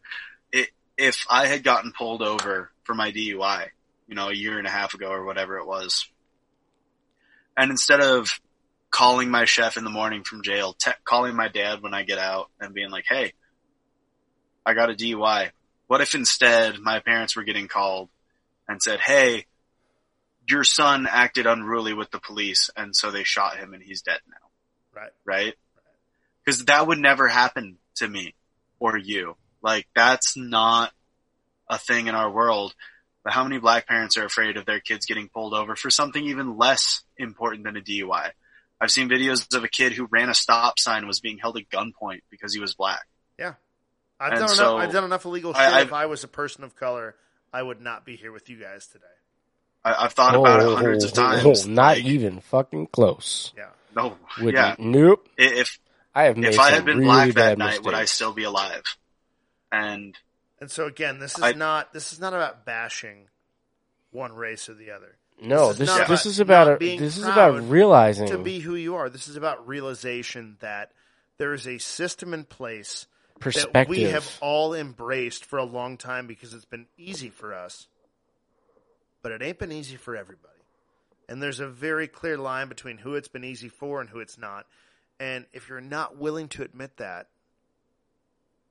[0.51, 3.67] It, if I had gotten pulled over for my DUI,
[4.07, 6.09] you know, a year and a half ago or whatever it was,
[7.55, 8.39] and instead of
[8.91, 12.19] calling my chef in the morning from jail, te- calling my dad when I get
[12.19, 13.33] out and being like, Hey,
[14.65, 15.51] I got a DUI.
[15.87, 18.09] What if instead my parents were getting called
[18.67, 19.45] and said, Hey,
[20.47, 24.19] your son acted unruly with the police and so they shot him and he's dead
[24.29, 25.01] now.
[25.01, 25.11] Right.
[25.25, 25.53] Right?
[26.47, 28.33] Cause that would never happen to me
[28.79, 29.35] or you.
[29.61, 30.91] Like that's not
[31.69, 32.73] a thing in our world.
[33.23, 36.23] But how many black parents are afraid of their kids getting pulled over for something
[36.23, 38.31] even less important than a DUI?
[38.79, 41.57] I've seen videos of a kid who ran a stop sign and was being held
[41.57, 43.05] at gunpoint because he was black.
[43.37, 43.55] Yeah.
[44.19, 44.87] I've And done so, enough.
[44.87, 45.61] I've done enough illegal shit.
[45.61, 47.15] I- if I was a person of color,
[47.51, 49.03] I would not be here with you guys today.
[49.83, 51.67] I, I've thought about Oh, it hundreds of oh, oh, times.
[51.67, 53.51] not like, even fucking close.
[53.57, 53.65] Yeah.
[53.95, 54.75] No, Would yeah.
[54.79, 55.27] Nope.
[55.37, 55.79] If
[56.17, 58.33] I have made if I had been really black that bad night, would I still
[58.33, 58.81] be alive?
[59.71, 60.17] And
[60.59, 63.27] And so again, this is I- not this is not about bashing
[64.09, 65.15] one race or the other.
[65.39, 68.39] No, This this is this, not is, about about a, this is about realizing To
[68.39, 70.91] be who you are, this is about realization that
[71.37, 73.05] there is a system in place
[73.39, 77.85] that we have all embraced for a long time because it's been easy for us,
[79.21, 80.55] but it ain't been easy for everybody.
[81.29, 84.39] And there's a very clear line between who it's been easy for and who it's
[84.39, 84.65] not.
[85.19, 87.27] And if you're not willing to admit that,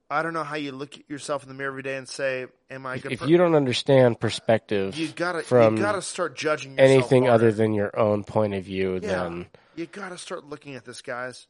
[0.08, 2.46] I don't know how you look at yourself in the mirror every day and say,
[2.70, 6.36] "Am I good?" if per-" you don't understand perspective you gotta from you gotta start
[6.36, 7.34] judging yourself anything harder.
[7.46, 9.00] other than your own point of view, Yeah.
[9.24, 11.48] then You gotta start looking at this, guys.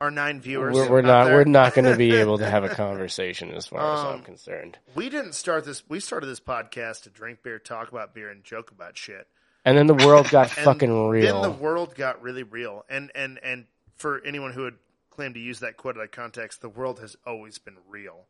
[0.00, 0.74] Our nine viewers.
[0.74, 1.34] we're, we're not there.
[1.36, 4.22] we're not going to be able to have a conversation as far as I'm Um,
[4.22, 4.76] concerned.
[4.96, 5.88] We didn't start this.
[5.88, 9.28] We started this podcast to drink beer, talk about beer, and joke about shit.
[9.64, 11.40] And then the world got fucking real.
[11.40, 12.84] Then the world got really real.
[12.90, 14.78] And and and for anyone who would
[15.10, 18.26] claim to use that quote out of context, the world has always been real.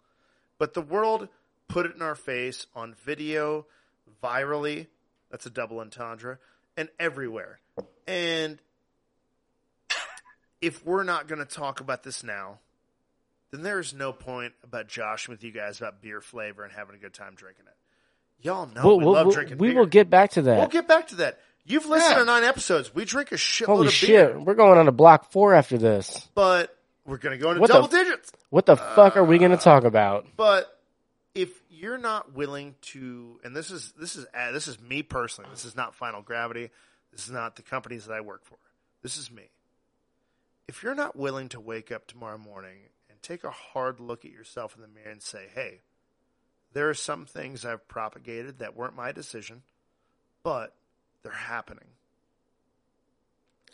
[0.58, 1.28] But the world
[1.68, 3.66] put it in our face on video,
[4.22, 4.86] virally.
[5.30, 6.38] That's a double entendre,
[6.76, 7.58] and everywhere.
[8.06, 8.58] And
[10.60, 12.58] if we're not going to talk about this now,
[13.50, 16.98] then there's no point about joshing with you guys about beer flavor and having a
[16.98, 17.74] good time drinking it.
[18.46, 19.78] Y'all know We'll- we we'll- love we'll- drinking we beer.
[19.78, 20.58] will get back to that.
[20.58, 21.40] We'll get back to that.
[21.66, 22.18] You've listened Yeah.
[22.20, 22.94] to nine episodes.
[22.94, 25.78] We drink a shitload Holy of shit, beer, we're going on to block four after
[25.78, 26.28] this.
[26.34, 26.76] but
[27.06, 28.32] we're going to go into What double f- digits.
[28.50, 30.26] What the fuck are we going to talk about?
[30.36, 30.78] But
[31.34, 35.50] if you're not willing to, and this is this is uh, this is me personally.
[35.50, 36.70] This is not Final Gravity.
[37.12, 38.56] This is not the companies that I work for.
[39.02, 39.44] This is me.
[40.68, 42.76] If you're not willing to wake up tomorrow morning
[43.10, 45.80] and take a hard look at yourself in the mirror and say, "Hey,
[46.72, 49.62] there are some things I've propagated that weren't my decision,
[50.42, 50.74] but
[51.24, 51.86] they're happening."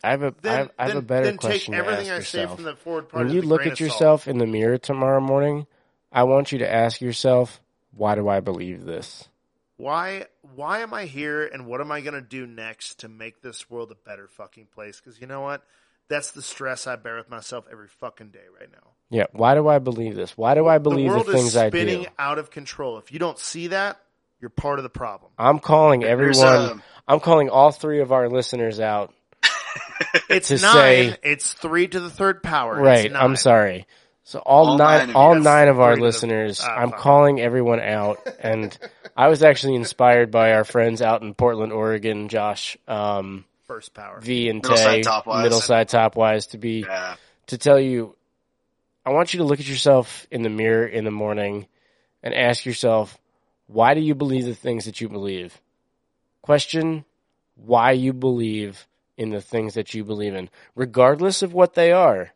[0.03, 2.15] I have a, I Then, have, I have a better then question take everything to
[2.15, 2.57] I ask say yourself.
[2.57, 3.25] from the forward part.
[3.25, 3.91] when of you the look grain at of salt.
[3.93, 5.67] yourself in the mirror tomorrow morning,
[6.13, 7.61] I want you to ask yourself,
[7.93, 9.29] why do I believe this?
[9.77, 13.43] why why am I here and what am I going to do next to make
[13.43, 15.01] this world a better fucking place?
[15.01, 15.65] Because you know what?
[16.09, 18.91] That's the stress I bear with myself every fucking day right now.
[19.11, 20.37] Yeah, why do I believe this?
[20.37, 22.09] Why do I believe the the, world things is I spinning do?
[22.19, 22.99] out of control.
[22.99, 24.01] If you don't see that,
[24.41, 25.33] you're part of the problem.
[25.39, 26.83] I'm calling everyone.
[27.11, 29.13] I'm calling all three of our listeners out.
[30.29, 30.63] It's To nine.
[31.13, 32.75] say- it's three to the third power.
[32.81, 33.13] Right.
[33.15, 33.87] I'm sorry.
[34.25, 36.69] So all, All nine, nine of all nine of our three to the- listeners, ah,
[36.77, 37.01] I'm fuck.
[37.01, 38.77] calling everyone out, and
[39.17, 44.21] I was actually inspired by our friends out in Portland, Oregon, Josh, um, First power.
[44.21, 45.43] V and Middle Tay, side, top wise.
[45.43, 47.17] middle side, top wise, to be yeah,
[47.49, 48.15] to tell you,
[49.05, 51.67] I want you to look at yourself in the mirror in the morning
[52.23, 53.17] and ask yourself,
[53.67, 55.61] why do you believe the things that you believe?
[56.43, 57.05] Question
[57.57, 58.87] why you believe
[59.17, 62.33] in the things that you believe in, regardless of what they are.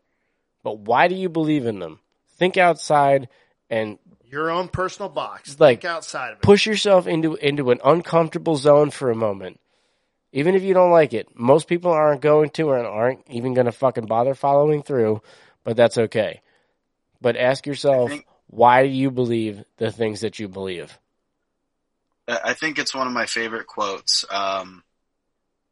[0.62, 2.00] But why do you believe in them?
[2.36, 3.28] Think outside
[3.70, 5.58] and Your own personal box.
[5.58, 6.42] Like, Think outside of it.
[6.42, 9.60] push yourself into into an uncomfortable zone for a moment.
[10.32, 13.66] Even if you don't like it, most people aren't going to and aren't even going
[13.66, 15.22] to fucking bother following through,
[15.62, 16.40] but that's okay.
[17.20, 20.98] But ask yourself, think- why do you believe the things that you believe?
[22.28, 24.24] I I think it's one of my favorite quotes.
[24.30, 24.82] Um,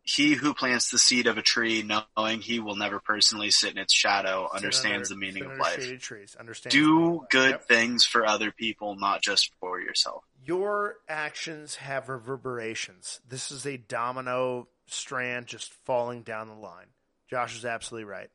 [0.05, 3.79] he who plants the seed of a tree, knowing he will never personally sit in
[3.79, 6.01] its shadow, Sit understands under- the meaning of life.
[6.01, 6.35] Trees.
[6.35, 7.69] Understand the meaning of Do good Yep.
[7.69, 10.25] things for other people, not just for yourself.
[10.45, 13.21] Your actions have reverberations.
[13.29, 16.89] This is a domino strand just falling down the line.
[17.31, 18.31] Josh is absolutely right.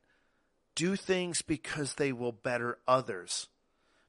[0.74, 3.48] Do things because they will better others.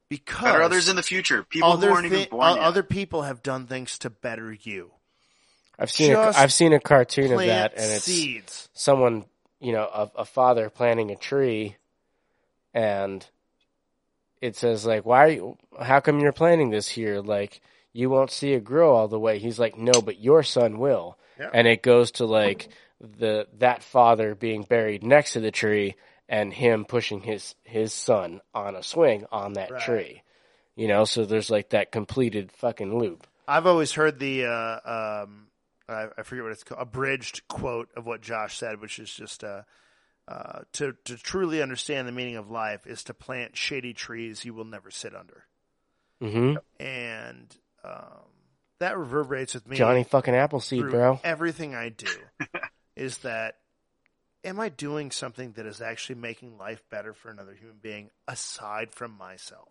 [0.10, 1.44] Because Better others in the future.
[1.44, 2.64] People who other, aren't even born yet.
[2.64, 4.92] other people have done things to better you.
[5.78, 8.70] I've seen a, Just I've seen a cartoon of that, and it's seeds.
[8.74, 9.26] someone,
[9.62, 11.78] you know, a, a father planting a tree,
[12.74, 13.26] and
[14.42, 15.24] it says like, "Why?
[15.24, 17.22] Are you, how come you're planting this here?
[17.22, 17.62] Like,
[17.94, 21.18] you won't see it grow all the way." He's like, "No, but your son will."
[21.40, 21.50] Yeah.
[21.54, 22.68] And it goes to like
[23.00, 25.96] the that father being buried next to the tree,
[26.30, 29.82] and him pushing his his son on a swing on that Right.
[29.82, 30.22] tree.
[30.76, 33.28] You know, so there's like that completed fucking loop.
[33.48, 35.48] I've always heard the uh, um,
[35.90, 39.44] I, I forget what it's called, abridged quote of what Josh said, which is just
[39.44, 39.64] uh,
[40.28, 44.54] uh, to to truly understand the meaning of life is to plant shady trees you
[44.54, 45.46] will never sit under.
[46.22, 47.54] hmm And
[47.84, 48.30] um,
[48.80, 49.78] that reverberates with me.
[49.78, 51.20] Johnny fucking Appleseed, bro.
[51.24, 52.08] everything I do
[52.96, 53.56] is that
[54.44, 58.94] am I doing something that is actually making life better for another human being aside
[58.94, 59.70] from myself?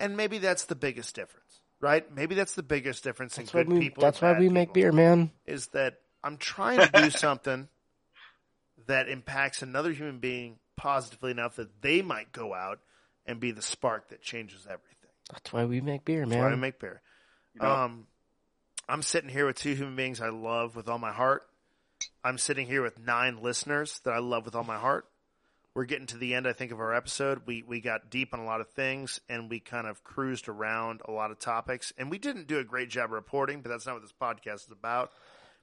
[0.00, 2.10] And maybe that's the biggest difference, right?
[2.14, 3.80] Maybe that's the biggest difference That's in why good we.
[3.80, 4.02] people.
[4.02, 5.30] That's and why bad we make people, beer, man.
[5.46, 7.68] Is that I'm trying to do something
[8.86, 12.78] that impacts another human being positively enough that they might go out
[13.26, 15.10] and be the spark that changes everything.
[15.32, 16.30] That's why we make beer, man.
[16.30, 16.60] That's why I man.
[16.60, 17.02] make beer.
[17.54, 17.72] You know?
[17.72, 18.06] Um,
[18.88, 21.47] I'm sitting here with two human beings I love with all my heart.
[22.28, 25.06] I'm sitting here with nine listeners that I love with all my heart.
[25.74, 27.42] We're getting to the end, I think, of our episode.
[27.46, 31.00] We we got deep on a lot of things, and we kind of cruised around
[31.08, 31.92] a lot of topics.
[31.96, 34.72] And we didn't do a great job reporting, but that's not what this podcast is
[34.72, 35.10] about.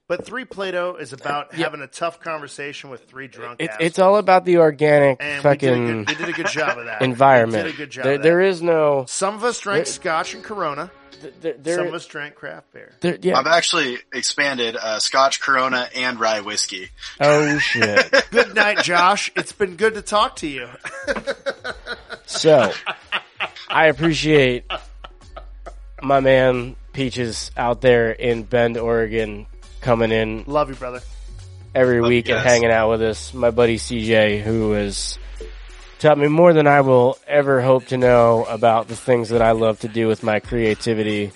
[0.08, 1.66] But three Plato is about Yeah.
[1.66, 3.58] having a tough conversation with three drunk.
[3.60, 6.48] It's it's all about the organic and we did, fucking good, we did a good
[6.48, 7.02] job of that.
[7.02, 7.64] environment.
[7.66, 8.04] We did a good job.
[8.06, 8.24] There, of that.
[8.24, 9.06] there is no.
[9.08, 10.92] Some of us drank there- Scotch and Corona.
[11.22, 12.94] Th- There, there, Some of us drank craft beer.
[13.02, 13.38] there- yeah.
[13.38, 16.90] I've actually expanded uh, Scotch, Corona, and rye whiskey.
[17.20, 18.14] Oh shit.
[18.32, 19.32] Good night, Josh.
[19.36, 20.70] It's been good to talk to you.
[22.28, 22.72] So,
[23.70, 24.66] I appreciate
[26.02, 29.46] my man Peaches out there in Bend, Oregon,
[29.82, 31.02] coming in Love you, brother.
[31.76, 32.52] every Love week you and guys.
[32.52, 33.32] hanging out with us.
[33.34, 35.20] My buddy CJ, who has
[36.00, 39.52] taught me more than I will ever hope to know about the things that I
[39.52, 41.32] love to do with my creativity.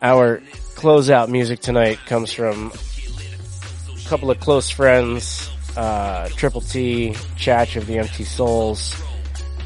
[0.00, 0.38] Our
[0.74, 7.86] closeout music tonight comes from a couple of close friends, uh, Triple T, Chatch of
[7.86, 9.00] the Empty Souls,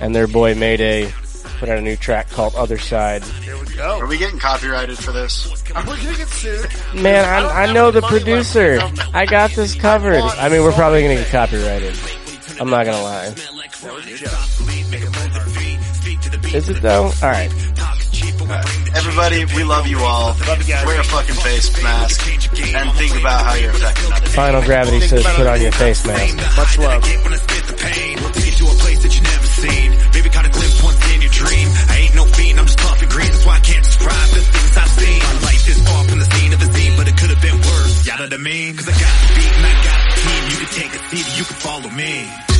[0.00, 1.10] and their boy Mayday
[1.58, 3.24] put out a new track called Other Side.
[3.24, 5.46] Here we Are we getting copyrighted for this?
[5.74, 6.70] Are we gonna get sued?
[6.94, 8.72] Man, I I, I know the producer.
[8.72, 9.10] in the company.
[9.14, 10.20] I got this covered.
[10.20, 11.96] I mean, we're probably gonna get copyrighted.
[12.60, 13.34] I'm not gonna lie.
[13.86, 14.34] That was a joke.
[16.58, 17.06] Is it though?
[17.22, 17.54] Alright.
[18.98, 20.34] Everybody, we love you all.
[20.42, 20.86] Love you guys.
[20.86, 24.34] Wear a fucking face mask and think about how you're affecting others.
[24.34, 26.34] Final Gravity says put on your face mask.
[26.58, 27.04] Much love.
[27.04, 27.76] I spit the.
[28.18, 29.88] We'll take you to a place that you never seen.
[30.18, 31.68] Maybe caught a glimpse once in your dream.
[31.86, 33.30] I ain't no fiend, I'm just puffing green.
[33.30, 35.20] That's why I can't describe the things I've seen.
[35.22, 37.58] My life is far from the scene of a scene, but it could have been
[37.62, 38.02] worse.
[38.02, 38.74] Y'all know what I mean?
[38.74, 40.42] Cause I got the beat and I got the team.
[40.50, 42.55] You can take a seat, you can follow me.